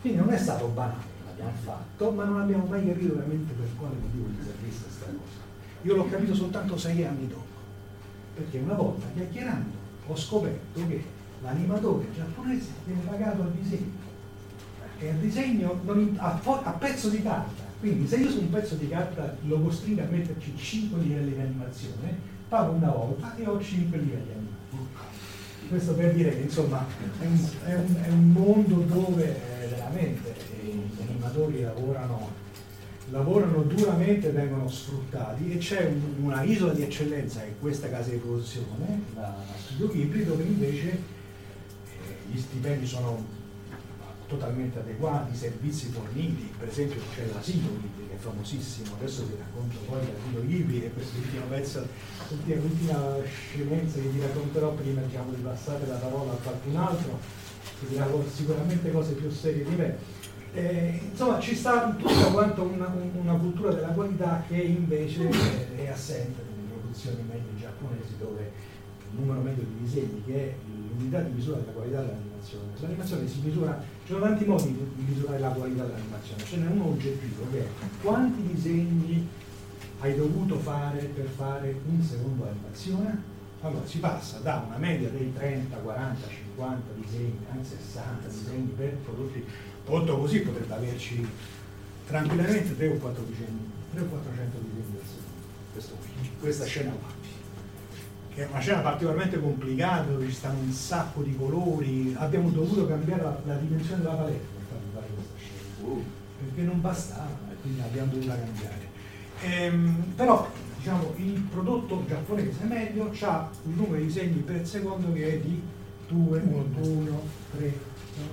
Quindi 0.00 0.18
non 0.18 0.30
è 0.30 0.38
stato 0.38 0.66
banale, 0.66 1.02
l'abbiamo 1.26 1.56
fatto, 1.62 2.10
ma 2.10 2.24
non 2.24 2.40
abbiamo 2.40 2.66
mai 2.66 2.86
capito 2.86 3.14
veramente 3.14 3.52
per 3.54 3.68
quale 3.78 3.94
motivo 4.00 4.26
gli 4.28 4.44
servisse 4.44 4.84
questa 4.84 5.06
cosa. 5.06 5.48
Io 5.82 5.96
l'ho 5.96 6.08
capito 6.08 6.34
soltanto 6.34 6.76
sei 6.76 7.04
anni 7.04 7.26
dopo, 7.26 7.44
perché 8.34 8.58
una 8.58 8.74
volta 8.74 9.06
chiacchierando 9.14 9.79
ho 10.10 10.16
scoperto 10.16 10.86
che 10.88 11.04
l'animatore 11.42 12.06
giapponese 12.14 12.70
viene 12.84 13.02
pagato 13.02 13.42
al 13.42 13.52
disegno, 13.52 14.08
perché 14.80 15.14
il 15.14 15.20
disegno 15.20 15.80
a, 16.16 16.40
a, 16.42 16.70
pezzo 16.72 17.08
di 17.08 17.22
carta, 17.22 17.62
quindi 17.78 18.08
se 18.08 18.16
io 18.16 18.30
su 18.30 18.40
un 18.40 18.50
pezzo 18.50 18.74
di 18.74 18.88
carta 18.88 19.36
lo 19.42 19.60
costringo 19.60 20.02
a 20.02 20.06
metterci 20.10 20.52
5 20.56 21.00
livelli 21.00 21.34
di 21.34 21.40
animazione, 21.40 22.18
pago 22.48 22.72
una 22.72 22.90
volta 22.90 23.34
e 23.36 23.46
ho 23.46 23.60
5 23.60 23.98
livelli 23.98 24.32
animati. 24.32 24.48
Questo 25.68 25.94
per 25.94 26.14
dire 26.14 26.30
che 26.30 26.42
insomma 26.42 26.84
è 27.20 27.24
un, 27.24 27.48
è 27.64 27.74
un, 27.74 27.96
è 28.02 28.08
un 28.08 28.32
mondo 28.32 28.80
dove 28.80 29.24
eh, 29.62 29.68
veramente 29.68 30.34
eh, 30.60 30.66
gli 30.66 31.02
animatori 31.08 31.60
lavorano 31.60 32.48
lavorano 33.10 33.62
duramente 33.62 34.30
vengono 34.30 34.68
sfruttati 34.68 35.52
e 35.52 35.58
c'è 35.58 35.86
un, 35.86 36.24
una 36.24 36.42
isola 36.42 36.72
di 36.72 36.82
eccellenza 36.82 37.40
che 37.40 37.48
è 37.48 37.58
questa 37.58 37.88
casa 37.88 38.10
di 38.10 38.16
produzione, 38.16 39.02
la 39.14 39.34
Studio 39.56 39.88
Ghibli, 39.88 40.24
dove 40.24 40.42
invece 40.42 40.88
eh, 40.90 41.00
gli 42.30 42.38
stipendi 42.38 42.86
sono 42.86 43.38
totalmente 44.28 44.78
adeguati, 44.78 45.32
i 45.32 45.36
servizi 45.36 45.88
forniti, 45.88 46.52
per 46.56 46.68
esempio 46.68 47.00
c'è 47.12 47.26
l'asilo 47.32 47.68
Ghibli 47.80 48.08
che 48.08 48.14
è 48.14 48.18
famosissimo, 48.18 48.94
adesso 48.96 49.26
vi 49.26 49.34
racconto 49.36 49.76
poi 49.86 49.98
l'asilo 49.98 50.46
Ghibli 50.46 50.84
e 50.84 50.92
questo 50.92 51.18
ultimo 51.18 51.46
pezzo, 51.46 51.86
l'ultima, 52.28 52.60
l'ultima 52.60 53.16
scemenza 53.24 54.00
che 54.00 54.08
vi 54.08 54.20
racconterò 54.20 54.72
prima 54.74 55.00
diciamo, 55.02 55.32
di 55.32 55.42
passare 55.42 55.84
la 55.86 55.96
parola 55.96 56.32
a 56.32 56.36
qualcun 56.36 56.76
altro, 56.76 57.18
che 57.80 57.88
dirà 57.88 58.06
sicuramente 58.32 58.92
cose 58.92 59.14
più 59.14 59.30
serie 59.30 59.64
di 59.64 59.74
me. 59.74 60.18
Eh, 60.52 61.00
insomma 61.10 61.38
ci 61.38 61.54
sta 61.54 61.94
tutta 61.96 62.24
quanto 62.32 62.62
una, 62.62 62.92
una, 63.12 63.34
cultura 63.34 63.72
della 63.72 63.88
qualità 63.88 64.42
che 64.48 64.56
invece 64.56 65.28
è, 65.76 65.88
assente 65.88 66.42
nelle 66.42 66.72
produzioni 66.72 67.22
medie 67.22 67.56
giapponesi 67.56 68.16
dove 68.18 68.50
il 69.12 69.20
numero 69.20 69.40
medio 69.42 69.62
di 69.62 69.84
disegni 69.84 70.22
che 70.26 70.34
è 70.34 70.54
l'unità 70.96 71.20
di 71.20 71.34
misura 71.34 71.58
della 71.58 71.70
qualità 71.70 72.00
dell'animazione. 72.00 72.64
L'animazione 72.80 73.28
si 73.28 73.40
misura, 73.44 73.80
ci 74.04 74.12
sono 74.12 74.24
tanti 74.24 74.44
modi 74.44 74.74
di 74.96 75.04
misurare 75.04 75.38
la 75.38 75.50
qualità 75.50 75.84
dell'animazione, 75.84 76.42
ce 76.42 76.56
n'è 76.56 76.66
uno 76.66 76.86
oggettivo 76.88 77.46
che 77.52 77.60
è 77.60 77.66
quanti 78.02 78.42
disegni 78.52 79.28
hai 80.00 80.16
dovuto 80.16 80.58
fare 80.58 81.02
per 81.14 81.26
fare 81.26 81.78
un 81.86 82.02
secondo 82.02 82.48
animazione? 82.48 83.38
Allora 83.62 83.86
si 83.86 83.98
passa 83.98 84.38
da 84.38 84.64
una 84.66 84.78
media 84.78 85.10
dei 85.10 85.32
30, 85.34 85.76
40, 85.76 86.28
50 86.28 86.92
disegni, 86.94 87.38
anzi 87.52 87.76
60 87.78 88.28
disegni 88.28 88.72
per 88.74 88.96
prodotti, 89.04 89.44
prodotto 89.90 90.18
così 90.18 90.40
potrebbe 90.40 90.72
averci 90.72 91.26
tranquillamente 92.06 92.76
3 92.76 92.88
o 92.88 92.94
4 92.94 93.24
disegni, 93.24 93.70
3 93.92 94.00
o 94.00 94.04
400 94.04 94.58
disegni 94.62 94.98
al 95.74 95.82
secondo, 95.82 96.04
questa 96.40 96.64
scena 96.64 96.90
qua 96.92 97.18
che 98.32 98.44
è 98.44 98.48
una 98.48 98.60
scena 98.60 98.78
particolarmente 98.80 99.40
complicata 99.40 100.12
dove 100.12 100.26
ci 100.26 100.32
stanno 100.32 100.60
un 100.60 100.70
sacco 100.70 101.22
di 101.22 101.36
colori, 101.36 102.14
abbiamo 102.16 102.48
dovuto 102.50 102.86
cambiare 102.86 103.22
la, 103.22 103.36
la 103.44 103.54
dimensione 103.56 104.02
della 104.02 104.14
palette 104.14 104.46
per 104.68 104.78
fare 104.92 105.06
questa 105.12 105.34
scena, 105.36 105.88
uh. 105.88 106.04
perché 106.38 106.62
non 106.62 106.80
bastava 106.80 107.38
e 107.50 107.54
quindi 107.60 107.80
abbiamo 107.80 108.12
dovuto 108.12 108.28
cambiare. 108.28 108.88
Ehm, 109.42 110.12
però 110.14 110.48
diciamo, 110.76 111.12
il 111.16 111.40
prodotto 111.50 112.04
giapponese 112.06 112.64
medio 112.64 113.10
ha 113.20 113.50
un 113.64 113.74
numero 113.74 113.96
di 113.96 114.06
disegni 114.06 114.38
per 114.40 114.64
secondo 114.64 115.12
che 115.12 115.34
è 115.34 115.38
di 115.38 115.60
2, 116.08 116.38
1, 116.38 116.64
1, 116.82 117.22
3, 117.56 117.72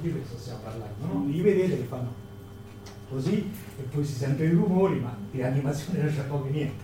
di 0.02 0.12
questo 0.12 0.38
stiamo 0.38 0.60
parlando, 0.64 1.06
no? 1.06 1.26
Li 1.28 1.42
vedete 1.42 1.78
che 1.78 1.84
fanno 1.84 2.14
così 3.10 3.50
e 3.80 3.82
poi 3.84 4.04
si 4.06 4.14
sentono 4.14 4.50
i 4.50 4.54
rumori, 4.54 5.00
ma 5.00 5.16
di 5.32 5.42
animazione 5.42 6.00
non 6.04 6.14
c'è 6.14 6.24
poco 6.24 6.48
niente, 6.50 6.84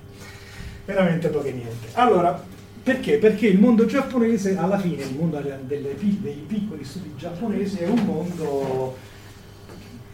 veramente 0.86 1.28
poco 1.30 1.50
niente. 1.50 1.88
Allora, 1.94 2.42
perché? 2.84 3.18
Perché 3.18 3.48
il 3.48 3.60
mondo 3.60 3.86
giapponese, 3.86 4.58
alla 4.58 4.78
fine, 4.78 5.04
il 5.04 5.16
mondo 5.16 5.40
delle, 5.40 5.96
dei 5.98 6.46
piccoli 6.48 6.84
studi 6.84 7.14
giapponesi 7.16 7.78
è 7.78 7.88
un 7.88 8.04
mondo, 8.06 8.98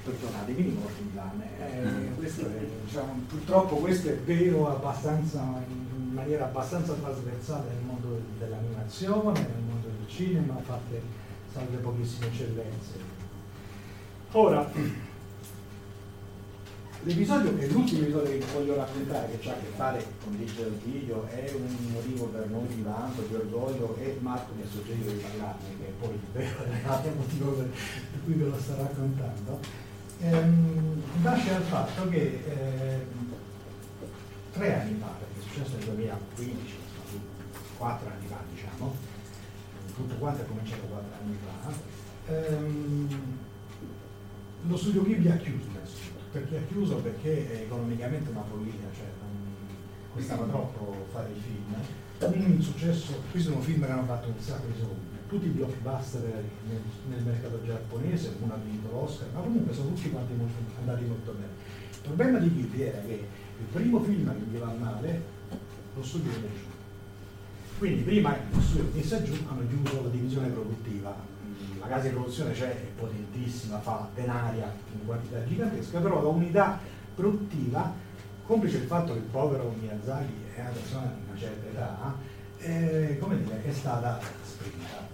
perdonatemi, 0.04 0.64
di 0.64 0.78
mortillane. 0.80 1.46
Eh, 1.60 2.14
questo 2.16 2.42
è, 2.42 2.66
diciamo, 2.86 3.24
purtroppo 3.28 3.76
questo 3.78 4.10
è 4.10 4.18
vero 4.18 4.70
abbastanza, 4.70 5.40
in 5.68 6.14
maniera 6.14 6.46
abbastanza 6.46 6.94
trasversale 6.94 7.70
nel 7.74 7.84
mondo 7.86 8.22
dell'animazione, 8.38 9.40
nel 9.40 9.64
mondo 9.68 9.88
del 9.88 10.08
cinema, 10.08 10.56
fatte 10.64 11.19
salve 11.54 11.78
pochissime 11.78 12.28
eccellenze. 12.28 13.18
Ora, 14.32 14.72
L'episodio 17.04 17.58
è 17.58 17.66
l'ultimo 17.68 18.02
episodio 18.02 18.38
che 18.38 18.46
voglio 18.54 18.76
raccontare, 18.76 19.40
che 19.40 19.50
ha 19.50 19.54
a 19.54 19.56
che 19.56 19.72
fare 19.78 20.06
con 20.22 20.38
digital 20.38 20.78
video, 20.84 21.26
è 21.28 21.50
un 21.56 21.94
motivo 21.94 22.26
per 22.26 22.50
noi 22.50 22.68
di 22.68 22.82
vanto, 22.82 23.22
di 23.22 23.36
orgoglio 23.36 23.96
e 24.02 24.18
Marco 24.20 24.52
mi 24.54 24.64
ha 24.64 24.70
suggerito 24.70 25.10
di 25.10 25.20
parlarne, 25.20 25.78
che 25.80 25.88
è 25.88 25.92
poi 25.98 26.10
il 26.10 26.20
vero 26.34 27.14
motivo 27.16 27.52
per, 27.52 27.70
cui 28.26 28.34
ve 28.34 28.44
lo 28.44 28.60
sto 28.60 28.76
raccontando. 28.76 29.60
Ehm, 30.20 31.02
nasce 31.22 31.52
dal 31.52 31.64
fatto 31.64 32.10
che 32.10 32.44
eh, 32.46 33.06
tre 34.52 34.82
anni 34.82 35.00
fa, 35.00 35.08
perché 35.08 35.40
è 35.40 35.44
successo 35.44 35.78
nel 35.78 35.96
2015, 35.96 36.74
quattro 37.78 38.10
anni 38.10 38.28
fa 38.28 38.38
diciamo, 38.54 38.94
tutto 40.00 40.16
quanto 40.16 40.42
è 40.42 40.46
cominciato 40.48 40.88
quattro 40.88 41.12
anni 41.22 41.38
fa, 41.44 41.72
ehm, 42.32 43.08
lo 44.68 44.78
studio 44.78 45.04
Ghibli 45.04 45.30
ha 45.30 45.38
chiuso 45.38 45.68
perché 46.32 46.58
ha 46.58 46.62
chiuso 46.68 46.96
perché 46.98 47.64
economicamente 47.64 48.30
una 48.30 48.44
follia, 48.44 48.88
cioè 48.96 49.12
non 49.22 49.56
costava 50.14 50.46
troppo 50.46 51.06
fare 51.12 51.32
i 51.32 51.40
film. 51.40 51.76
Un 52.20 52.62
successo, 52.62 53.14
questi 53.32 53.50
sono 53.50 53.62
film 53.62 53.86
che 53.86 53.92
hanno 53.92 54.06
fatto 54.06 54.28
un 54.28 54.40
sacco 54.40 54.68
di 54.68 54.78
soldi, 54.78 55.18
tutti 55.28 55.46
i 55.46 55.50
blockbuster 55.50 56.22
nel, 56.68 56.82
nel 57.08 57.24
mercato 57.24 57.64
giapponese, 57.64 58.36
uno 58.42 58.54
ha 58.54 58.58
vinto 58.58 58.92
l'Oscar, 58.92 59.28
ma 59.34 59.40
comunque 59.40 59.74
sono 59.74 59.94
tutti 59.94 60.10
quanti 60.10 60.34
molto, 60.34 60.54
andati 60.80 61.06
molto 61.06 61.32
bene. 61.32 61.54
Il 61.94 62.02
problema 62.02 62.40
di 62.40 62.54
Ghibli 62.54 62.82
era 62.82 63.00
che 63.00 63.28
il 63.60 63.66
primo 63.72 64.02
film 64.02 64.34
che 64.34 64.46
gli 64.52 64.58
va 64.58 64.74
male, 64.78 65.24
lo 65.96 66.04
studio 66.04 66.32
è 66.32 66.36
giù. 66.36 66.79
Quindi 67.80 68.02
prima 68.02 68.36
lo 68.52 68.60
studio 68.60 68.92
venisse 68.92 69.24
giù 69.24 69.34
hanno 69.48 69.66
chiuso 69.66 70.04
la 70.04 70.10
divisione 70.10 70.50
produttiva, 70.50 71.16
la 71.80 71.88
casa 71.88 72.10
di 72.10 72.14
produzione 72.14 72.52
c'è, 72.52 72.72
è 72.72 72.88
potentissima, 72.98 73.80
fa 73.80 74.06
denaria 74.14 74.70
in 74.92 75.06
quantità 75.06 75.46
gigantesca, 75.46 76.00
però 76.00 76.22
la 76.22 76.28
unità 76.28 76.78
produttiva, 77.16 77.94
complice 78.46 78.78
il 78.80 78.84
fatto 78.84 79.14
che 79.14 79.20
il 79.20 79.26
povero 79.32 79.74
Miyazaki 79.80 80.34
è 80.56 80.60
una 80.60 80.70
persona 80.72 81.06
di 81.06 81.30
una 81.30 81.40
certa 81.40 81.68
età, 81.70 82.16
eh, 82.58 83.18
come 83.18 83.42
dire, 83.42 83.64
è 83.64 83.72
stata 83.72 84.20
sprinta. 84.44 85.08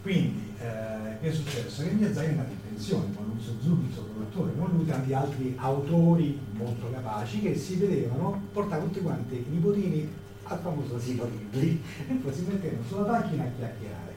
Quindi, 0.00 0.54
eh, 0.60 1.18
che 1.20 1.28
è 1.28 1.32
successo? 1.32 1.82
Che 1.82 1.90
Miyazaki 1.90 2.26
è 2.26 2.30
andato 2.30 2.52
in 2.52 2.70
pensione 2.70 3.14
con 3.14 3.26
lui 3.26 3.38
Suzuki, 3.38 3.84
il 3.88 3.92
suo 3.92 4.04
produttore, 4.04 4.52
con 4.56 4.70
lui 4.74 4.86
tanti 4.86 5.12
altri 5.12 5.54
autori 5.58 6.40
molto 6.52 6.90
capaci 6.90 7.42
che 7.42 7.54
si 7.54 7.76
vedevano 7.76 8.44
portare 8.50 8.82
tutti 8.82 9.02
quanti 9.02 9.34
i 9.34 9.50
nipotini 9.50 10.20
al 10.52 10.60
famoso 10.60 10.98
sito 10.98 11.28
Ghibli 11.28 11.82
e 12.08 12.12
poi 12.14 12.32
si 12.32 12.42
mettevano 12.42 12.82
sulla 12.86 13.10
macchina 13.10 13.44
a 13.44 13.50
chiacchierare 13.56 14.12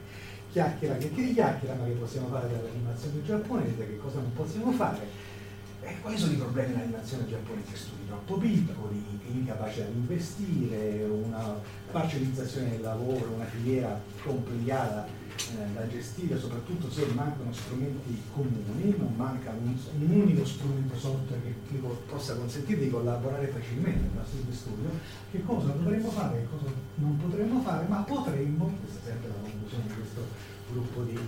chiacchiera 0.56 0.96
che 0.96 1.12
ti 1.12 1.34
chiacchiera, 1.34 1.74
ma 1.74 1.84
che 1.84 1.90
possiamo 1.90 2.28
fare 2.28 2.48
dall'animazione 2.48 3.22
giapponese, 3.22 3.86
che 3.86 3.98
cosa 3.98 4.20
non 4.20 4.32
possiamo 4.32 4.72
fare. 4.72 5.06
Eh, 5.82 6.00
quali 6.00 6.16
sono 6.16 6.32
i 6.32 6.36
problemi 6.36 6.72
dell'animazione 6.72 7.28
giapponese? 7.28 7.76
Studi 7.76 8.06
troppo 8.06 8.38
piccoli, 8.38 9.04
incapaci 9.32 9.82
ad 9.82 9.94
investire, 9.94 11.04
una 11.04 11.60
parcellizzazione 11.92 12.70
del 12.70 12.80
lavoro, 12.80 13.32
una 13.34 13.44
filiera 13.44 14.00
complicata 14.22 15.06
eh, 15.36 15.72
da 15.74 15.86
gestire, 15.88 16.38
soprattutto 16.38 16.90
se 16.90 17.06
mancano 17.14 17.52
strumenti 17.52 18.20
comuni, 18.32 18.94
non 18.96 19.12
manca 19.16 19.50
un, 19.50 19.76
un 20.00 20.10
unico 20.10 20.44
strumento 20.44 20.96
software 20.96 21.42
che, 21.42 21.54
che, 21.68 21.80
possa 22.08 22.36
consentire 22.36 22.80
di 22.80 22.90
collaborare 22.90 23.46
facilmente 23.48 24.00
nel 24.00 24.10
nostro 24.14 24.52
studio, 24.52 24.90
che 25.30 25.42
cosa 25.44 25.72
dovremmo 25.72 26.10
fare, 26.10 26.38
che 26.40 26.46
cosa 26.50 26.72
non 26.96 27.16
potremmo 27.18 27.60
fare, 27.60 27.86
ma 27.86 27.98
potremmo, 27.98 28.72
questa 28.80 28.98
è 29.00 29.12
sempre 29.12 29.28
la 29.28 29.48
conclusione 29.48 29.84
di 29.86 29.94
questo 29.94 30.20
gruppo 30.72 31.02
di 31.02 31.18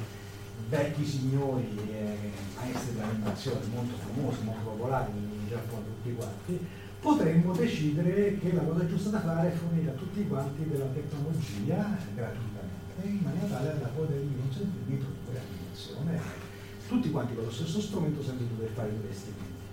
vecchi 0.68 1.04
signori 1.06 1.78
eh, 1.90 2.30
maestri 2.56 2.94
dell'animazione 2.94 3.60
molto 3.72 3.94
famosi, 3.96 4.42
molto 4.42 4.70
popolari 4.70 5.12
in 5.12 5.48
Giappone 5.48 5.84
tutti 5.84 6.14
quanti, 6.14 6.66
potremmo 7.00 7.54
decidere 7.54 8.38
che 8.38 8.52
la 8.52 8.62
cosa 8.62 8.86
giusta 8.86 9.10
da 9.10 9.20
fare 9.20 9.52
è 9.52 9.56
fornire 9.56 9.90
a 9.90 9.94
tutti 9.94 10.26
quanti 10.26 10.68
della 10.68 10.86
tecnologia 10.86 11.96
gratuita 12.14 12.57
in 13.04 13.20
maniera 13.22 13.46
tale 13.46 13.78
da 13.78 13.88
poter 13.88 14.22
consentire 14.40 14.84
di 14.86 14.94
produrre 14.94 15.40
animazione 15.40 16.46
tutti 16.88 17.10
quanti 17.10 17.34
con 17.34 17.44
lo 17.44 17.50
stesso 17.50 17.80
strumento 17.80 18.22
senza 18.22 18.44
dover 18.44 18.70
fare 18.70 18.88
investimenti. 18.88 19.66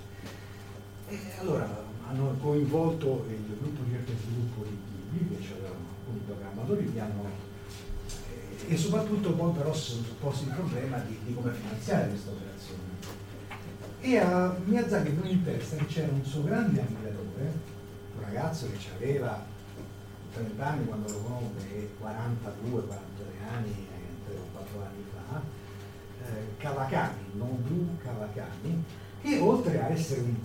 E 1.08 1.20
allora 1.40 1.84
hanno 2.08 2.36
coinvolto 2.42 3.26
il 3.30 3.58
gruppo 3.58 3.84
di 3.84 3.92
ricerca 3.92 4.12
e 4.12 4.16
sviluppo 4.22 4.64
di 4.64 4.78
Ghibli, 5.12 5.36
che 5.38 5.42
c'erano 5.42 5.76
alcuni 5.98 6.20
programmatori 6.26 6.92
che 6.92 7.00
hanno 7.00 7.24
eh, 8.68 8.74
e 8.74 8.78
soprattutto 8.78 9.32
poi 9.32 9.54
però 9.54 9.74
si 9.74 9.92
sono 9.92 10.04
posti 10.20 10.46
il 10.46 10.54
problema 10.54 10.98
di, 11.00 11.18
di 11.24 11.34
come 11.34 11.54
finanziare 11.54 12.10
questa 12.10 12.32
operazione. 12.32 12.84
E 14.02 14.18
a 14.18 14.56
Miyazaki 14.66 15.08
è 15.08 15.28
in 15.28 15.44
testa 15.44 15.78
che 15.78 15.86
c'era 15.86 16.12
un 16.12 16.24
suo 16.24 16.44
grande 16.44 16.82
ammiratore, 16.82 17.54
un 18.16 18.22
ragazzo 18.22 18.68
che 18.70 18.78
aveva 18.96 19.44
30 20.34 20.66
anni 20.66 20.86
quando 20.86 21.12
lo 21.12 21.20
conobbe 21.20 21.76
e 21.76 21.90
42, 21.98 22.82
43 22.86 23.14
anni, 23.53 23.88
3 24.25 24.36
o 24.36 24.47
4 24.53 24.79
anni 24.81 25.03
fa, 25.13 25.41
eh, 26.23 26.58
Kawakami, 26.58 27.21
Nobu 27.34 27.97
Kawakami, 28.03 28.84
che 29.21 29.39
oltre 29.39 29.81
a 29.81 29.89
essere 29.89 30.21
un 30.21 30.36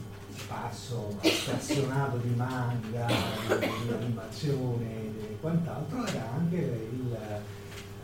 pazzo 0.46 1.16
appassionato 1.22 2.16
di 2.18 2.34
manga, 2.34 3.06
di, 3.06 3.92
animazione 3.92 4.86
e 4.86 5.36
quant'altro, 5.40 6.06
era 6.06 6.30
anche 6.32 6.56
il 6.56 7.16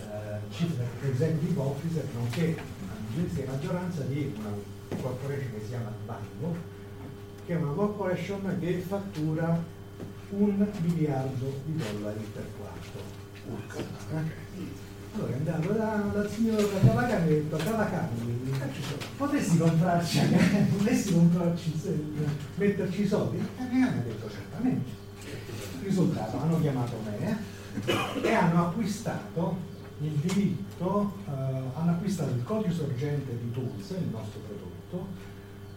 eh, 0.01 0.39
chief 0.51 0.79
executive 1.03 1.61
officer, 1.61 2.05
nonché 2.15 2.57
giudice 3.15 3.43
di 3.43 3.47
maggioranza 3.49 4.03
di 4.03 4.35
una 4.39 4.51
corporation 5.01 5.53
che 5.53 5.61
si 5.61 5.69
chiama 5.69 5.93
Bango, 6.05 6.57
che 7.47 7.53
è 7.53 7.57
una 7.57 7.73
corporation 7.73 8.57
che 8.61 8.79
fattura 8.81 9.75
un 10.31 10.67
miliardo 10.83 11.61
di 11.65 11.77
dollari 11.77 12.25
per 12.33 12.45
quarto. 12.59 13.25
Allora 15.49 15.93
andando 15.93 16.13
da, 16.13 16.21
dal 16.21 16.31
signor 16.31 16.81
Cavacani 16.85 17.29
e 17.29 17.35
detto 17.35 17.57
Cavacani, 17.57 18.51
potresti 19.17 19.59
comprarci, 19.59 20.21
potresti 20.77 21.13
comprarci, 21.13 21.73
metterci 22.57 23.03
i 23.03 23.07
soldi? 23.07 23.39
E 23.39 23.63
mi 23.71 23.83
hanno 23.83 24.03
detto 24.03 24.29
certamente. 24.29 24.91
Risultato, 25.83 26.41
hanno 26.41 26.61
chiamato 26.61 26.97
me 27.05 27.39
e 28.23 28.35
hanno 28.35 28.69
acquistato 28.69 29.57
il 30.01 30.11
diritto, 30.11 31.13
eh, 31.29 31.31
hanno 31.75 31.91
acquistato 31.93 32.31
il 32.31 32.43
codice 32.43 32.75
sorgente 32.75 33.39
di 33.41 33.53
Tools, 33.53 33.91
il 33.91 34.09
nostro 34.11 34.41
prodotto, 34.41 35.07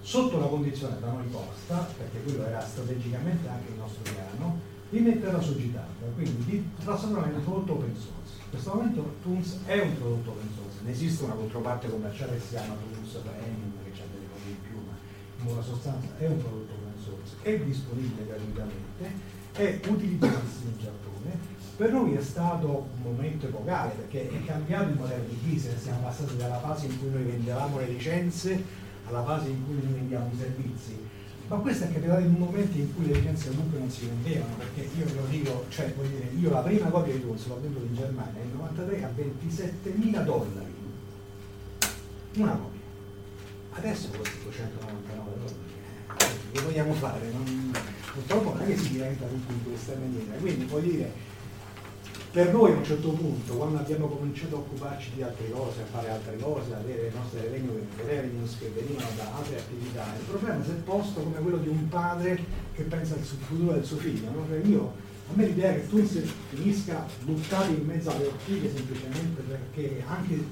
sotto 0.01 0.39
la 0.39 0.47
condizione 0.47 0.99
da 0.99 1.11
noi 1.11 1.27
posta, 1.27 1.87
perché 1.95 2.23
quello 2.23 2.45
era 2.47 2.59
strategicamente 2.65 3.47
anche 3.47 3.69
il 3.69 3.77
nostro 3.77 4.01
piano, 4.01 4.59
di 4.89 4.99
metterla 4.99 5.39
su 5.39 5.55
GitHub, 5.55 6.13
quindi 6.15 6.43
di 6.45 6.69
trasformarla 6.83 7.29
in 7.29 7.35
un 7.35 7.43
prodotto 7.43 7.73
open 7.73 7.95
source. 7.95 8.33
In 8.43 8.49
questo 8.49 8.73
momento 8.73 9.15
Tools 9.21 9.59
è 9.65 9.79
un 9.79 9.95
prodotto 9.97 10.31
open 10.31 10.49
source, 10.55 10.77
ne 10.83 10.91
esiste 10.91 11.23
una 11.25 11.33
controparte 11.33 11.89
commerciale 11.89 12.33
che 12.33 12.41
si 12.41 12.49
chiama 12.49 12.73
Tools 12.73 13.11
Premium, 13.21 13.73
che 13.83 14.01
ha 14.01 14.05
delle 14.11 14.25
cose 14.33 14.49
in 14.49 14.61
più, 14.61 14.77
ma 14.85 14.97
in 15.37 15.45
buona 15.45 15.61
sostanza 15.61 16.07
è 16.17 16.25
un 16.25 16.37
prodotto 16.37 16.73
open 16.73 17.03
source, 17.03 17.35
è 17.43 17.59
disponibile 17.59 18.25
gratuitamente, 18.25 19.37
è 19.53 19.79
utilizzatissimo 19.87 20.69
in 20.71 20.79
Giappone. 20.79 21.57
Per 21.77 21.91
noi 21.93 22.13
è 22.15 22.21
stato 22.21 22.89
un 22.93 23.01
momento 23.01 23.45
epocale 23.45 23.93
perché 23.93 24.29
è 24.29 24.45
cambiato 24.45 24.89
il 24.89 24.97
modello 24.97 25.23
di 25.29 25.39
business, 25.47 25.81
siamo 25.81 26.01
passati 26.01 26.35
dalla 26.35 26.59
fase 26.59 26.87
in 26.87 26.99
cui 26.99 27.09
noi 27.09 27.23
vendevamo 27.23 27.77
le 27.77 27.87
licenze 27.87 28.61
alla 29.07 29.23
fase 29.23 29.49
in 29.49 29.65
cui 29.65 29.75
noi 29.75 29.93
vendiamo 29.93 30.29
i 30.33 30.37
servizi. 30.37 30.97
Ma 31.49 31.57
questo 31.57 31.85
è 31.85 31.91
capitato 31.91 32.19
in 32.19 32.35
un 32.35 32.41
momento 32.41 32.77
in 32.77 32.93
cui 32.93 33.07
le 33.07 33.13
licenze 33.13 33.49
comunque 33.49 33.79
non 33.79 33.89
si 33.89 34.05
vendevano, 34.05 34.53
perché 34.57 34.87
io 34.95 35.05
ve 35.05 35.13
lo 35.15 35.25
dico, 35.31 35.65
cioè 35.69 35.91
voglio 35.95 36.09
dire, 36.09 36.29
io 36.37 36.51
la 36.51 36.59
prima 36.59 36.89
copia 36.89 37.11
di 37.11 37.21
Tools 37.21 37.47
l'ho 37.47 37.59
venduta 37.59 37.85
in 37.87 37.95
Germania 37.95 38.39
nel 38.39 38.53
93 38.53 39.03
a 39.03 39.09
27.000 39.17 40.23
dollari. 40.25 40.73
Una 42.35 42.51
copia. 42.51 42.79
Adesso 43.71 44.09
costa 44.09 44.37
299 44.43 45.31
dollari. 45.37 45.67
Che 46.51 46.61
vogliamo 46.61 46.93
fare? 46.93 47.31
Non, 47.31 47.71
purtroppo 48.13 48.53
non 48.53 48.61
è 48.61 48.65
che 48.67 48.77
si 48.77 48.89
diventa 48.89 49.25
tutto 49.25 49.51
in 49.51 49.63
questa 49.63 49.93
maniera. 49.99 50.35
Quindi 50.39 50.65
voglio 50.65 50.91
dire, 50.91 51.13
per 52.31 52.53
noi 52.53 52.71
a 52.73 52.75
un 52.75 52.83
certo 52.83 53.09
punto, 53.09 53.55
quando 53.55 53.79
abbiamo 53.79 54.05
cominciato 54.05 54.55
a 54.55 54.59
occuparci 54.59 55.11
di 55.15 55.23
altre 55.23 55.49
cose, 55.49 55.81
a 55.81 55.85
fare 55.85 56.11
altre 56.11 56.37
cose, 56.37 56.73
ad 56.73 56.83
avere 56.83 57.03
le 57.03 57.11
nostre 57.15 57.49
revenues 57.49 58.57
che 58.59 58.71
venivano 58.75 59.09
da 59.15 59.33
altre 59.35 59.57
attività, 59.57 60.05
il 60.15 60.25
problema 60.25 60.63
si 60.63 60.69
è 60.69 60.73
posto 60.73 61.21
come 61.21 61.39
quello 61.39 61.57
di 61.57 61.69
un 61.69 61.89
padre 61.89 62.39
che 62.75 62.83
pensa 62.83 63.15
al 63.15 63.21
futuro 63.21 63.73
del 63.73 63.83
suo 63.83 63.97
figlio. 63.97 64.29
No? 64.29 64.45
Cioè 64.47 64.61
io, 64.63 64.93
a 65.27 65.31
me 65.33 65.45
l'idea 65.47 65.73
che 65.73 65.89
tu 65.89 66.05
finisca 66.49 67.03
buttato 67.23 67.71
in 67.71 67.85
mezzo 67.85 68.11
alle 68.11 68.27
ortiglie 68.27 68.75
semplicemente 68.75 69.41
perché 69.41 70.03
anche, 70.07 70.45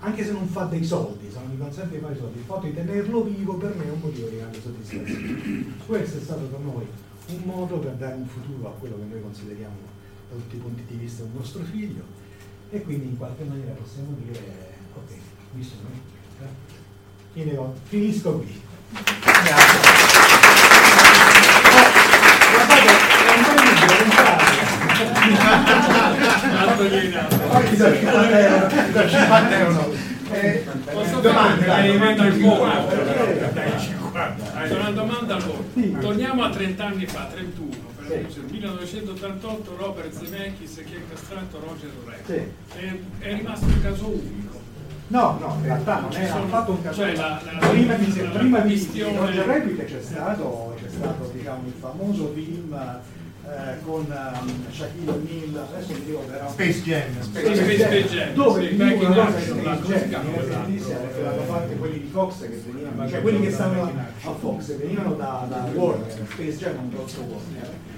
anche, 0.00 0.24
se 0.24 0.32
non 0.32 0.46
fa 0.46 0.64
dei 0.64 0.84
soldi, 0.84 1.30
se 1.30 1.38
non 1.40 1.50
mi 1.50 1.58
consente 1.58 1.96
di 1.96 2.00
fare 2.00 2.14
i 2.14 2.18
soldi, 2.18 2.38
il 2.38 2.44
fatto 2.44 2.64
di 2.64 2.74
tenerlo 2.74 3.24
vivo 3.24 3.54
per 3.56 3.74
me 3.74 3.86
è 3.86 3.90
un 3.90 4.00
motivo 4.00 4.28
di 4.28 4.36
grande 4.36 4.62
soddisfazione. 4.62 5.76
Questo 5.84 6.16
è 6.16 6.20
stato 6.22 6.44
per 6.44 6.60
noi 6.60 6.86
un 7.30 7.42
modo 7.44 7.78
per 7.80 7.92
dare 7.96 8.14
un 8.14 8.26
futuro 8.26 8.68
a 8.68 8.72
quello 8.72 8.96
che 8.96 9.04
noi 9.10 9.20
consideriamo 9.20 9.97
da 10.28 10.36
tutti 10.36 10.56
i 10.56 10.58
punti 10.58 10.82
di 10.86 10.96
vista 10.96 11.22
del 11.22 11.32
nostro 11.34 11.62
figlio 11.64 12.02
e 12.70 12.82
quindi 12.82 13.06
in 13.06 13.16
qualche 13.16 13.44
maniera 13.44 13.72
possiamo 13.72 14.14
dire 14.22 14.38
ok, 14.94 15.10
visto 15.54 15.76
noi 15.82 16.00
eh? 16.40 17.70
finisco 17.84 18.38
qui. 18.38 18.60
Grazie. 19.22 20.76
Sono 34.68 34.80
una 34.80 34.90
domanda 34.90 35.36
allora. 35.36 35.58
Torniamo 36.00 36.42
a 36.42 36.50
30 36.50 36.84
anni 36.84 37.06
fa, 37.06 37.24
31 37.32 37.87
nel 38.08 38.44
1988 38.50 39.76
Robert 39.76 40.12
Zemeckis 40.12 40.74
che 40.76 40.96
ha 40.96 41.10
castrato 41.10 41.60
Roger 41.60 41.90
Rabbit. 42.04 42.26
Sì. 42.26 42.78
È, 42.78 42.98
è, 43.18 43.34
rimasto 43.34 43.66
un 43.66 43.82
caso 43.82 44.06
unico. 44.06 44.66
No, 45.08 45.38
no, 45.40 45.56
in 45.58 45.64
realtà 45.64 46.00
non 46.00 46.12
era 46.12 46.32
Sono, 46.32 46.46
fatto 46.48 46.70
un 46.72 46.82
caso 46.82 46.96
cioè 46.96 47.08
unico. 47.08 47.22
La, 47.22 47.42
la, 47.60 47.68
prima 47.68 47.94
di, 47.94 48.22
la, 48.22 48.30
prima 48.30 48.58
di, 48.60 48.68
questione... 48.68 49.10
di 49.10 49.16
Roger 49.18 49.46
Rabbit 49.46 49.84
c'è 49.84 50.00
stato, 50.02 50.76
c'è 50.80 50.88
stato 50.88 51.30
diciamo, 51.32 51.66
il 51.66 51.72
famoso 51.78 52.32
film 52.34 52.74
eh, 53.48 53.82
con 53.82 54.04
um, 54.06 54.70
Shaquille 54.70 55.10
O'Neal, 55.10 55.66
adesso 55.72 55.92
mi 55.92 56.04
ricordo, 56.04 56.32
era 56.32 56.48
Space 56.48 56.82
Jam, 56.82 57.20
Space, 57.20 57.54
Space 57.54 58.08
Jam, 58.08 58.34
dove 58.34 58.68
sì, 58.68 58.74
una 58.74 58.92
cosa 58.94 59.30
Space 59.30 60.08
Jam, 60.08 60.32
che 60.32 61.22
l'hanno 61.22 61.42
fatto 61.42 61.72
quelli 61.74 62.00
di 62.00 62.08
Fox 62.12 62.40
che 62.40 62.62
venivano, 62.66 63.08
cioè 63.08 63.22
quelli 63.22 63.40
che 63.40 63.50
stavano 63.50 63.90
a 64.24 64.32
Fox 64.32 64.76
venivano 64.76 65.14
da, 65.14 65.46
da 65.48 65.70
Warner, 65.72 66.26
Space 66.30 66.56
Jam 66.58 66.74
è 66.74 66.78
un 66.78 66.90
grosso 66.90 67.20
Warner 67.20 67.96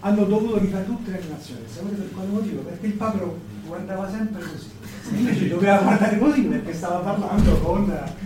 hanno 0.00 0.24
dovuto 0.24 0.58
rifare 0.58 0.84
tutte 0.84 1.10
le 1.10 1.18
animazioni. 1.18 1.60
Sapete 1.66 1.94
per 1.96 2.12
quale 2.12 2.28
motivo? 2.28 2.60
Perché 2.62 2.86
il 2.86 2.92
padre 2.94 3.26
guardava 3.66 4.10
sempre 4.10 4.42
così. 4.42 4.70
Invece 5.16 5.48
doveva 5.48 5.78
guardare 5.78 6.18
così 6.18 6.42
perché 6.42 6.72
stava 6.72 6.98
parlando 6.98 7.58
con 7.58 7.82
una 7.82 8.22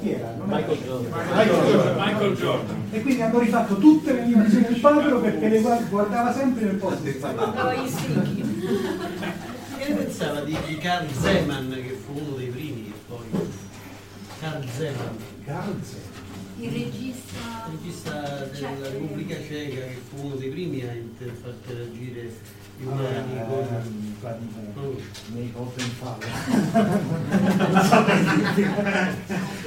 chi 0.00 0.10
era? 0.12 0.34
Non 0.36 0.48
Michael, 0.48 0.78
Jordan. 0.78 1.12
Michael, 1.12 1.66
Jordan. 1.66 1.96
Michael 1.96 2.36
Jordan. 2.36 2.76
E 2.90 3.02
quindi 3.02 3.22
hanno 3.22 3.38
rifatto 3.38 3.76
tutte 3.76 4.12
le 4.12 4.22
animazioni 4.22 4.64
del 4.66 4.80
padre 4.80 5.14
perché 5.14 5.48
le 5.48 5.60
guardava 5.60 6.32
sempre 6.32 6.64
nel 6.64 6.74
posto 6.76 7.02
di 7.02 7.20
Io 9.88 9.96
pensava 9.96 10.40
di, 10.40 10.56
di 10.66 10.78
Carl 10.78 11.08
Zeman 11.12 11.70
che 11.70 11.98
fu 12.04 12.18
uno 12.18 12.36
dei 12.36 12.48
primi 12.48 12.84
che 12.84 12.92
poi 13.08 13.26
Carl 14.40 14.64
Zeman. 14.68 15.16
Carl 15.44 15.80
Zeman 15.82 16.11
il 16.62 16.70
regista, 16.70 17.66
il 17.66 17.78
regista 17.78 18.46
della 18.46 18.88
Repubblica 18.90 19.34
Ceca 19.34 19.80
che 19.80 19.98
fu 20.08 20.26
uno 20.26 20.36
dei 20.36 20.48
primi 20.50 20.82
a 20.82 20.92
far 21.40 21.54
interagire 21.54 22.32
gli 22.78 22.84
umani 22.84 23.40
Ah, 23.40 24.34
con 24.74 24.94
eh, 24.94 25.02
nei 25.34 25.52
Open 25.54 25.84
Fire. 25.84 26.30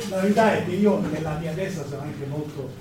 La 0.10 0.21
verità 0.21 0.55
è 0.55 0.65
che 0.65 0.71
io 0.71 0.99
nella 0.99 1.38
mia 1.38 1.51
testa 1.53 1.86
sono 1.86 2.01
anche 2.01 2.25
molto 2.25 2.71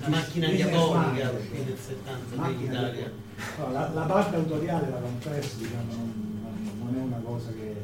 la 0.00 0.08
macchina 0.08 0.48
diabolica 0.48 1.30
del 1.30 1.76
70 1.76 2.36
Macchina 2.36 2.80
dell'Italia. 2.80 3.12
No, 3.58 3.72
la, 3.72 3.90
la 3.92 4.02
parte 4.02 4.36
autoriale 4.36 4.88
la 4.90 4.98
confesso, 4.98 5.56
diciamo, 5.58 5.92
non, 5.92 6.78
non 6.78 6.94
è 6.94 7.02
una 7.02 7.20
cosa 7.22 7.50
che, 7.50 7.74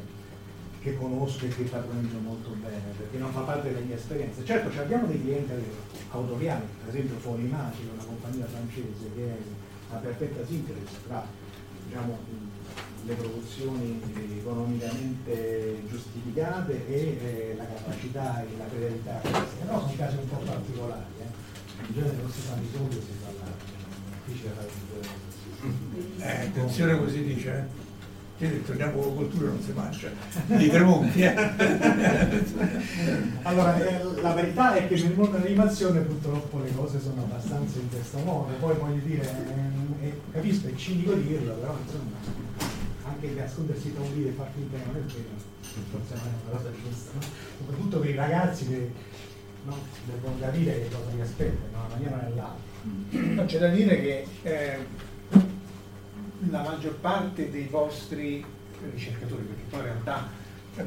che 0.83 0.97
conosco 0.97 1.45
e 1.45 1.47
che 1.47 1.63
padronizzo 1.63 2.19
molto 2.19 2.49
bene, 2.59 2.91
perché 2.97 3.17
non 3.17 3.31
fa 3.31 3.39
parte 3.41 3.71
delle 3.71 3.85
mie 3.85 3.95
esperienze. 3.95 4.43
Certo, 4.43 4.77
abbiamo 4.77 5.07
dei 5.07 5.21
clienti 5.21 5.53
autoriali, 6.09 6.65
per 6.83 6.93
esempio 6.93 7.17
Folimagico, 7.19 7.93
una 7.93 8.03
compagnia 8.03 8.45
francese 8.45 9.09
che 9.15 9.23
è 9.23 9.37
una 9.89 9.99
perfetta 9.99 10.45
sintesi 10.45 10.95
tra 11.07 11.25
diciamo, 11.87 12.19
le 13.05 13.13
produzioni 13.13 14.01
economicamente 14.37 15.83
giustificate 15.87 16.87
e 16.87 17.17
eh, 17.23 17.55
la 17.55 17.65
capacità 17.65 18.43
e 18.43 18.57
la 18.57 18.65
creatività. 18.67 19.21
Però 19.23 19.79
sono 19.79 19.93
casi 19.95 20.17
un 20.17 20.27
po' 20.27 20.43
particolari. 20.43 21.13
Eh. 21.19 21.87
In 21.87 21.93
genere 21.93 22.17
non 22.21 22.31
si 22.31 22.39
fanno 22.41 22.61
i 22.61 22.69
soldi 22.75 22.95
si 22.95 23.11
fa 23.23 23.31
difficile 24.25 24.53
fare 24.53 24.69
Eh, 26.19 26.45
attenzione 26.47 26.97
così 26.97 27.23
dice, 27.23 27.49
eh. 27.49 27.82
Che 28.49 28.65
torniamo 28.65 28.99
con 28.99 29.07
la 29.07 29.13
cultura 29.13 29.51
non 29.51 29.61
si 29.61 29.71
mangia 29.71 30.09
di 30.47 30.67
Tremonti. 30.67 31.21
Eh. 31.21 31.33
allora, 33.43 33.77
eh, 33.77 34.03
la 34.21 34.33
verità 34.33 34.75
è 34.75 34.85
che 34.85 35.01
nel 35.01 35.13
mondo 35.15 35.37
dell'animazione 35.37 36.01
purtroppo 36.01 36.59
le 36.59 36.75
cose 36.75 36.99
sono 36.99 37.21
abbastanza 37.21 37.79
in 37.79 37.89
questo 37.89 38.17
modo, 38.19 38.51
poi 38.59 38.75
voglio 38.75 38.99
dire, 39.05 39.21
eh, 39.21 40.07
eh, 40.07 40.19
capisco, 40.33 40.67
è 40.67 40.75
cinico 40.75 41.13
dirlo, 41.13 41.53
però 41.53 41.73
insomma, 41.85 42.17
anche 43.05 43.29
nascondersi 43.29 43.93
da 43.93 44.01
un 44.01 44.13
video 44.13 44.31
e 44.31 44.33
far 44.33 44.49
finta 44.53 44.77
che 44.77 44.83
non 44.87 44.97
è 44.97 44.99
vero, 44.99 45.23
forse 45.91 46.15
non 46.15 46.25
è 46.25 46.31
una 46.49 46.57
cosa 46.57 46.69
giusta, 46.83 47.11
no? 47.13 47.21
soprattutto 47.59 47.99
per 47.99 48.09
i 48.09 48.15
ragazzi 48.15 48.67
che 48.67 48.91
no, 49.63 49.77
devono 50.03 50.37
capire 50.39 50.81
che 50.81 50.89
cosa 50.89 51.05
li 51.15 51.21
aspetta, 51.21 51.65
in 51.65 51.75
una 51.75 51.87
maniera 51.87 52.17
o 52.17 52.21
nell'altra. 52.29 52.71
No, 53.35 53.45
c'è 53.45 53.59
da 53.59 53.69
dire 53.69 54.01
che 54.01 54.25
eh, 54.43 54.77
la 56.49 56.61
maggior 56.61 56.95
parte 56.95 57.49
dei 57.49 57.67
vostri 57.69 58.43
ricercatori, 58.93 59.43
perché 59.43 59.63
poi 59.69 59.79
in 59.79 59.85
realtà 59.85 60.27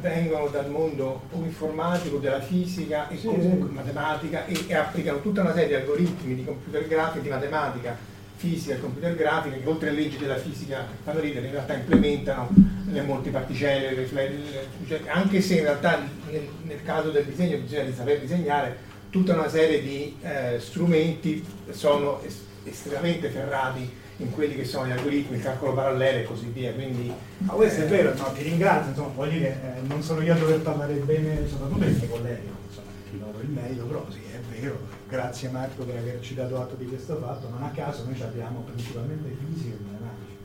vengono 0.01 0.49
dal 0.49 0.69
mondo 0.71 1.23
o 1.31 1.39
informatico, 1.45 2.19
della 2.19 2.41
fisica 2.41 3.09
e 3.09 3.17
Sì, 3.17 3.27
comunque 3.27 3.69
sì. 3.69 3.75
matematica 3.75 4.45
e, 4.47 4.65
e 4.67 4.75
applicano 4.75 5.21
tutta 5.21 5.43
una 5.43 5.53
serie 5.53 5.69
di 5.69 5.75
algoritmi 5.75 6.35
di 6.35 6.45
computer 6.45 6.87
grafica, 6.89 7.23
di 7.23 7.29
matematica, 7.29 7.97
fisica 8.37 8.75
e 8.75 8.81
computer 8.81 9.15
grafica 9.15 9.57
che 9.57 9.69
oltre 9.69 9.89
alle 9.91 10.01
leggi 10.01 10.19
della 10.19 10.37
fisica 10.37 10.85
fanno 11.05 11.21
ridere 11.21 11.47
in 11.47 11.53
realtà 11.53 11.75
implementano 11.75 12.49
le 12.91 13.03
multiparticelle, 13.03 13.95
le 13.95 14.09
le- 14.13 14.67
cioè, 14.87 15.01
anche 15.07 15.41
se 15.41 15.55
in 15.55 15.63
realtà 15.63 16.03
nel, 16.31 16.49
nel 16.65 16.83
caso 16.85 17.11
del 17.11 17.25
disegno 17.25 17.57
bisogna 17.59 17.85
di 17.85 17.95
saper 17.95 18.21
disegnare 18.21 18.77
tutta 19.11 19.35
una 19.35 19.49
serie 19.49 19.81
di 19.83 20.17
eh, 20.21 20.59
strumenti 20.59 21.45
sono 21.71 22.21
es- 22.23 22.43
estremamente 22.65 23.29
ferrati 23.31 23.89
in 24.19 24.31
quelli 24.31 24.55
che 24.55 24.65
sono 24.65 24.87
gli 24.87 24.93
algoritmi, 24.93 25.37
il 25.37 25.43
calcolo 25.43 25.75
parallelo 25.75 26.19
e 26.19 26.25
così 26.25 26.47
via. 26.47 26.73
Quindi, 26.73 27.13
Ma 27.39 27.53
questo 27.53 27.83
è 27.83 27.87
vero, 27.87 28.15
no, 28.15 28.33
ti 28.33 28.43
ringrazio, 28.43 28.91
insomma, 28.91 29.13
voglio 29.15 29.33
dire, 29.33 29.77
eh, 29.77 29.87
non 29.87 30.03
sono 30.03 30.23
io 30.23 30.33
a 30.33 30.37
dover 30.37 30.61
parlare 30.61 30.95
bene, 30.95 31.47
soprattutto 31.47 31.79
dei 31.81 31.93
miei 31.95 32.09
colleghi, 32.09 32.49
insomma, 32.67 32.91
chi 33.11 33.19
loro 33.19 33.41
il 33.41 33.51
meglio, 33.51 33.85
però 33.85 34.07
sì, 34.11 34.21
è 34.33 34.41
vero, 34.59 34.79
grazie 35.09 35.51
Marco 35.51 35.85
per 35.85 35.97
averci 35.97 36.35
dato 36.35 36.61
atto 36.61 36.75
di 36.77 36.87
questo 36.87 37.17
fatto, 37.17 37.49
non 37.49 37.63
a 37.63 37.71
caso 37.71 38.05
noi 38.05 38.21
abbiamo 38.23 38.61
principalmente 38.61 39.37
fisica 39.45 39.75
e 39.75 39.79
matematici, 39.85 40.37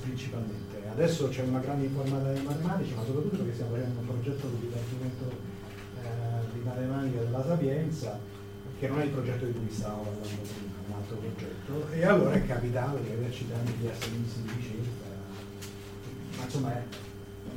principalmente. 0.00 0.60
Adesso 0.90 1.28
c'è 1.28 1.42
una 1.42 1.60
grande 1.60 1.86
informata 1.86 2.32
di 2.32 2.40
matematici, 2.40 2.94
ma 2.94 3.02
soprattutto 3.04 3.36
perché 3.36 3.54
stiamo 3.54 3.74
facendo 3.74 4.00
un 4.00 4.06
progetto 4.06 4.46
di 4.48 4.60
dipartimento 4.60 5.24
eh, 6.02 6.52
di 6.52 6.60
matematica 6.60 7.20
della 7.20 7.44
Sapienza, 7.44 8.18
che 8.78 8.88
non 8.88 9.00
è 9.00 9.04
il 9.04 9.10
progetto 9.10 9.44
di 9.46 9.52
cui 9.52 9.70
stavamo 9.70 10.02
parlando 10.02 10.42
prima, 10.42 10.71
altro 11.02 11.16
progetto, 11.16 11.92
e 11.92 12.06
allora 12.06 12.32
è 12.32 12.46
capitato 12.46 12.98
di 12.98 13.10
averci 13.10 13.48
tanti 13.48 13.72
assegnisti 13.86 14.42
di 14.42 14.50
ricerca, 14.56 15.10
ma 16.38 16.44
insomma 16.44 16.72
è, 16.72 16.82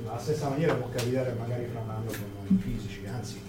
la 0.03 0.17
stessa 0.17 0.49
maniera 0.49 0.73
può 0.73 0.89
capitare 0.89 1.35
magari 1.37 1.67
fra 1.71 1.79
un 1.79 1.89
anno 1.89 2.11
con 2.11 2.29
noi 2.47 2.59
fisici, 2.59 3.05
anzi 3.05 3.39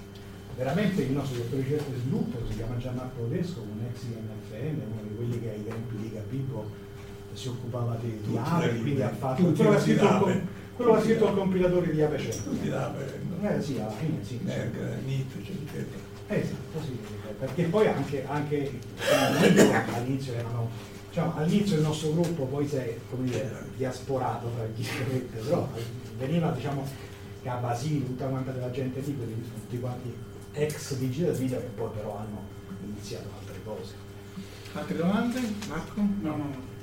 veramente 0.57 1.03
il 1.03 1.13
nostro 1.13 1.37
direttore 1.37 1.63
di 1.63 1.69
ricerca 1.69 1.93
e 1.93 1.99
sviluppo 1.99 2.39
si 2.49 2.57
chiama 2.57 2.77
Gianmarco 2.77 3.27
Tedesco, 3.29 3.61
un 3.61 3.85
ex 3.91 4.03
INFM, 4.05 4.93
uno 4.93 5.03
di 5.03 5.15
quelli 5.17 5.41
che 5.41 5.51
ai 5.51 5.65
tempi 5.65 5.97
di 5.97 6.13
Capipo 6.13 6.85
si 7.33 7.49
occupava 7.49 7.97
di, 8.01 8.21
di 8.25 8.39
AVE, 8.43 8.81
quindi 8.81 9.03
ha 9.03 9.11
fatto 9.11 9.43
quello 9.43 9.71
che 9.71 9.77
ha 9.77 9.81
scritto, 9.81 10.07
Ape. 10.07 10.47
quello 10.77 10.95
ha 10.95 11.03
scritto 11.03 11.29
il 11.29 11.35
compilatore 11.35 11.93
di 11.93 12.01
AVE 12.01 12.19
100. 12.19 12.51
Tutti 12.51 12.69
da 12.69 12.95
per 12.97 13.21
Eh 13.43 13.63
sì, 13.63 13.79
alla 13.79 13.91
fine 13.91 14.25
sì. 14.25 14.41
Merck. 14.43 15.05
NIT, 15.05 15.37
eccetera. 15.37 16.06
Esatto, 16.29 16.83
sì, 16.85 16.99
perché 17.39 17.65
poi 17.65 17.87
anche, 17.87 18.25
anche 18.27 18.79
all'inizio 19.95 20.35
erano, 20.35 20.69
diciamo, 21.09 21.35
all'inizio 21.37 21.77
il 21.77 21.83
nostro 21.83 22.11
gruppo 22.13 22.45
poi 22.45 22.67
si 22.67 22.77
è 22.77 22.99
come 23.11 23.29
dire, 23.29 23.65
diasporato 23.77 24.51
tra 24.55 24.65
virgolette, 24.65 25.39
però 25.39 25.69
veniva 26.19 26.51
diciamo 26.51 26.85
da 27.43 27.55
Basile, 27.55 28.07
tutta 28.07 28.27
quanta 28.27 28.51
della 28.51 28.71
gente 28.73 29.01
lì, 29.01 29.17
quelli 29.17 29.43
tutti 29.43 29.79
quanti 29.79 30.13
ex 30.53 30.97
vigili 30.97 31.27
del 31.27 31.37
video 31.37 31.61
che 31.61 31.67
poi 31.77 31.91
però 31.95 32.19
hanno 32.19 32.43
iniziato 32.85 33.29
altre 33.39 33.61
cose. 33.65 33.95
altre 34.73 34.97
domande? 34.97 35.41
Marco? 35.69 36.01
No, 36.01 36.31
no, 36.31 36.37
no. 36.37 36.75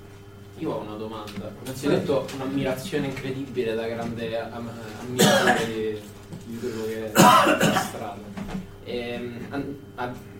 Io 0.59 0.71
ho 0.71 0.81
una 0.81 0.95
domanda. 0.95 1.51
Innanzitutto 1.63 2.27
un'ammirazione 2.35 3.07
incredibile 3.07 3.73
da 3.73 3.87
grande 3.87 4.39
am- 4.39 4.71
ammiratore 5.01 5.65
di, 5.65 5.99
di 6.45 6.59
quello 6.59 6.83
che 6.85 7.11
è 7.11 7.19
illustrato. 7.61 8.32
Ehm, 8.85 9.37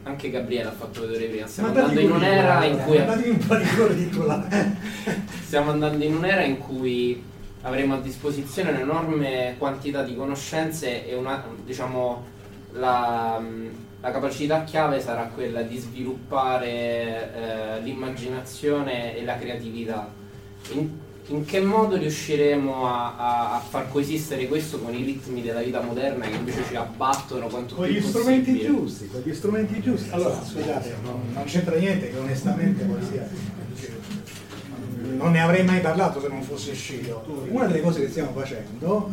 anche 0.03 0.29
Gabriele 0.29 0.69
ha 0.69 0.71
fatto 0.71 1.01
vedere 1.01 1.25
prima. 1.25 1.47
Stiamo 1.47 1.69
andando 1.69 1.99
in 1.99 2.11
un'era 2.11 2.65
in 2.65 2.77
cui 2.79 2.97
Mandati 2.97 3.29
un 3.29 3.37
stiamo 5.43 5.71
andando 5.71 6.03
in 6.03 6.15
un'era 6.15 6.43
in 6.43 6.57
cui 6.57 7.23
avremo 7.61 7.95
a 7.95 7.99
disposizione 7.99 8.71
un'enorme 8.71 9.55
quantità 9.57 10.03
di 10.03 10.15
conoscenze 10.15 11.07
e 11.07 11.15
una, 11.15 11.43
diciamo, 11.63 12.25
la, 12.73 13.41
la 14.01 14.11
capacità 14.11 14.63
chiave 14.63 14.99
sarà 14.99 15.27
quella 15.27 15.61
di 15.61 15.77
sviluppare 15.77 17.33
eh, 17.33 17.81
l'immaginazione 17.81 19.15
e 19.15 19.23
la 19.23 19.37
creatività. 19.37 20.11
In, 20.71 20.99
in 21.27 21.45
che 21.45 21.61
modo 21.61 21.95
riusciremo 21.95 22.85
a, 22.87 23.15
a- 23.17 23.55
a 23.55 23.59
far 23.59 23.89
coesistere 23.89 24.47
questo 24.47 24.79
con 24.79 24.93
i 24.93 25.03
ritmi 25.03 25.41
della 25.41 25.61
vita 25.61 25.79
moderna 25.81 26.25
che 26.25 26.35
invece 26.35 26.63
ci 26.67 26.75
abbattono 26.75 27.47
quanto 27.47 27.75
Con 27.75 27.85
più 27.85 27.93
gli 27.95 28.01
strumenti 28.01 28.51
possibile? 28.51 28.65
giusti, 28.67 29.07
con 29.09 29.21
gli 29.23 29.33
strumenti 29.33 29.81
giusti. 29.81 30.09
Allora, 30.11 30.43
scusate, 30.43 30.95
non, 31.03 31.21
non 31.33 31.43
c'entra 31.45 31.75
niente 31.77 32.09
che 32.11 32.17
onestamente 32.17 32.85
sia. 33.09 33.27
Non 35.17 35.31
ne 35.31 35.41
avrei 35.41 35.63
mai 35.63 35.79
parlato 35.79 36.19
se 36.19 36.27
non 36.27 36.41
fosse 36.41 36.71
uscito. 36.71 37.23
Una 37.49 37.65
delle 37.65 37.81
cose 37.81 38.01
che 38.01 38.09
stiamo 38.09 38.31
facendo, 38.33 39.09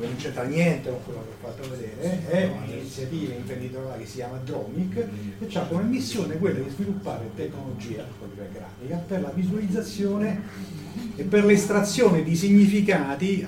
eh, 0.00 0.06
non 0.06 0.16
c'entra 0.16 0.44
niente 0.44 0.90
con 0.90 0.98
quello 1.04 1.20
che 1.20 1.46
ho 1.46 1.48
fatto 1.48 1.68
vedere, 1.70 2.28
è 2.28 2.50
un'iniziativa 2.56 3.34
imprenditoriale 3.34 3.98
che 4.02 4.06
si 4.06 4.16
chiama 4.16 4.38
Dromic 4.44 4.96
e 4.96 5.56
ha 5.56 5.60
come 5.62 5.82
missione 5.82 6.38
quella 6.38 6.60
di 6.60 6.70
sviluppare 6.70 7.30
tecnologia 7.34 8.04
grafica 8.52 8.96
per 9.06 9.20
la 9.20 9.30
visualizzazione 9.34 10.42
e 11.16 11.22
per 11.24 11.44
l'estrazione 11.44 12.22
di 12.22 12.34
significati, 12.36 13.46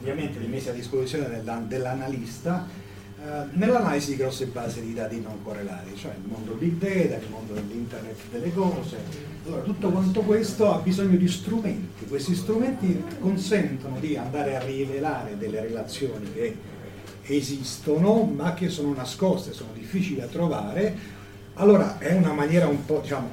ovviamente 0.00 0.38
li 0.38 0.46
messi 0.48 0.68
a 0.68 0.72
disposizione 0.72 1.28
della- 1.28 1.62
dell'analista, 1.66 2.66
eh, 3.18 3.44
nell'analisi 3.52 4.10
di 4.12 4.16
grosse 4.16 4.46
basi 4.46 4.80
di 4.80 4.94
dati 4.94 5.20
non 5.20 5.42
correlati, 5.42 5.96
cioè 5.96 6.12
il 6.12 6.28
mondo 6.28 6.54
big 6.54 6.72
data, 6.74 7.22
il 7.22 7.30
mondo 7.30 7.54
dell'internet 7.54 8.16
delle 8.30 8.52
cose. 8.52 9.35
Allora, 9.46 9.62
tutto 9.62 9.90
quanto 9.90 10.22
questo 10.22 10.72
ha 10.72 10.78
bisogno 10.78 11.16
di 11.16 11.28
strumenti. 11.28 12.04
Questi 12.06 12.34
strumenti 12.34 13.04
consentono 13.20 14.00
di 14.00 14.16
andare 14.16 14.56
a 14.56 14.64
rivelare 14.64 15.38
delle 15.38 15.60
relazioni 15.60 16.32
che 16.32 16.56
esistono 17.22 18.24
ma 18.24 18.54
che 18.54 18.68
sono 18.68 18.92
nascoste, 18.92 19.52
sono 19.52 19.70
difficili 19.72 20.18
da 20.18 20.26
trovare. 20.26 20.96
Allora 21.54 21.98
è 21.98 22.12
una 22.12 22.32
maniera 22.32 22.66
un 22.66 22.84
po', 22.84 22.98
diciamo, 23.00 23.28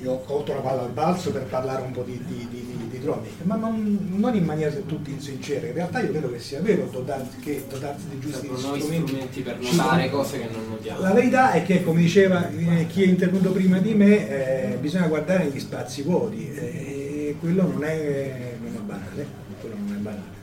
io 0.00 0.22
ho 0.24 0.44
la 0.46 0.60
palla 0.60 0.80
al 0.80 0.92
balzo 0.92 1.30
per 1.30 1.42
parlare 1.42 1.82
un 1.82 1.92
po' 1.92 2.04
di, 2.04 2.18
di, 2.24 2.48
di, 2.48 2.66
Dromic, 3.00 3.32
ma 3.42 3.56
non, 3.56 4.08
non 4.16 4.34
in 4.34 4.44
maniera 4.44 4.70
del 4.70 4.86
tutto 4.86 5.10
insincera. 5.10 5.66
In 5.66 5.72
realtà 5.74 6.00
io 6.00 6.10
credo 6.10 6.30
che 6.30 6.38
sia 6.38 6.60
vero 6.60 6.88
dotarsi, 6.90 7.38
che 7.40 7.64
dotarsi 7.68 8.04
di 8.10 8.18
giusti 8.20 8.46
nuovi 8.46 8.80
strumenti. 8.80 9.06
strumenti 9.08 9.40
per 9.40 9.58
ci- 9.60 9.76
notare 9.76 10.10
cose 10.10 10.38
che 10.38 10.48
non 10.52 10.68
notiamo. 10.68 11.00
La 11.00 11.12
verità 11.12 11.52
è 11.52 11.62
che, 11.64 11.82
come 11.82 12.00
diceva 12.00 12.48
eh, 12.50 12.86
chi 12.86 13.02
è 13.02 13.06
intervenuto 13.06 13.52
prima 13.52 13.78
di 13.78 13.94
me, 13.94 14.72
eh, 14.72 14.76
bisogna 14.76 15.06
guardare 15.06 15.44
negli 15.44 15.60
spazi 15.60 16.02
vuoti 16.02 16.52
e 16.52 17.36
quello 17.40 17.62
non 17.62 17.82
è, 17.84 18.54
non 18.60 18.74
è 18.74 18.78
banale. 18.80 19.26
Quello 19.60 19.74
non 19.78 19.94
è 19.96 19.98
banale. 19.98 20.38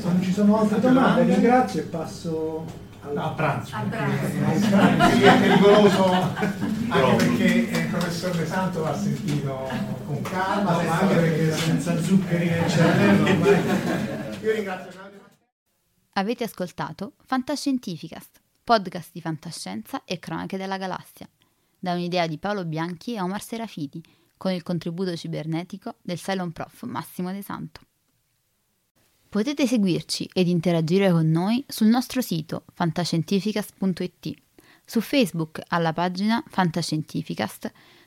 Se 0.00 0.06
non 0.06 0.22
ci 0.22 0.32
sono 0.32 0.60
altre 0.60 0.80
domande, 0.80 1.22
ringrazio 1.34 1.80
e 1.80 1.84
passo 1.84 2.64
alla 3.02 3.24
a 3.24 3.28
pranzo. 3.30 3.74
A 3.74 3.84
pranzo. 3.88 5.16
Sì, 5.16 5.22
è 5.22 5.38
pericoloso 5.38 6.04
anche 6.88 7.14
perché 7.16 7.70
eh, 7.70 7.78
il 7.80 7.83
professor 8.14 8.36
De 8.36 8.46
Santo 8.46 8.80
va 8.82 8.96
sentito 8.96 9.68
con 10.06 10.22
calma, 10.22 10.80
ma 10.82 11.00
anche 11.00 11.14
perché 11.14 11.52
senza 11.52 12.00
zuccheri 12.00 12.48
nel 12.48 12.70
cervello. 12.70 13.50
Io 14.40 14.52
ringrazio 14.52 14.90
Claudio. 14.90 15.20
Avete 16.12 16.44
ascoltato 16.44 17.14
Fantascientificast, 17.24 18.40
podcast 18.62 19.10
di 19.12 19.20
fantascienza 19.20 20.04
e 20.04 20.20
cronache 20.20 20.56
della 20.56 20.76
galassia, 20.76 21.28
da 21.76 21.94
un'idea 21.94 22.28
di 22.28 22.38
Paolo 22.38 22.64
Bianchi 22.64 23.14
e 23.14 23.20
Omar 23.20 23.42
Serafiti, 23.42 24.00
con 24.36 24.52
il 24.52 24.62
contributo 24.62 25.16
cibernetico 25.16 25.96
del 26.00 26.20
Cylon 26.20 26.52
Prof 26.52 26.84
Massimo 26.84 27.32
De 27.32 27.42
Santo. 27.42 27.80
Potete 29.28 29.66
seguirci 29.66 30.30
ed 30.32 30.46
interagire 30.46 31.10
con 31.10 31.28
noi 31.28 31.64
sul 31.66 31.88
nostro 31.88 32.20
sito 32.20 32.64
fantascientificast.it, 32.74 34.34
su 34.84 35.00
Facebook 35.00 35.62
alla 35.66 35.92
pagina 35.92 36.44
Fantascientificast, 36.46 37.72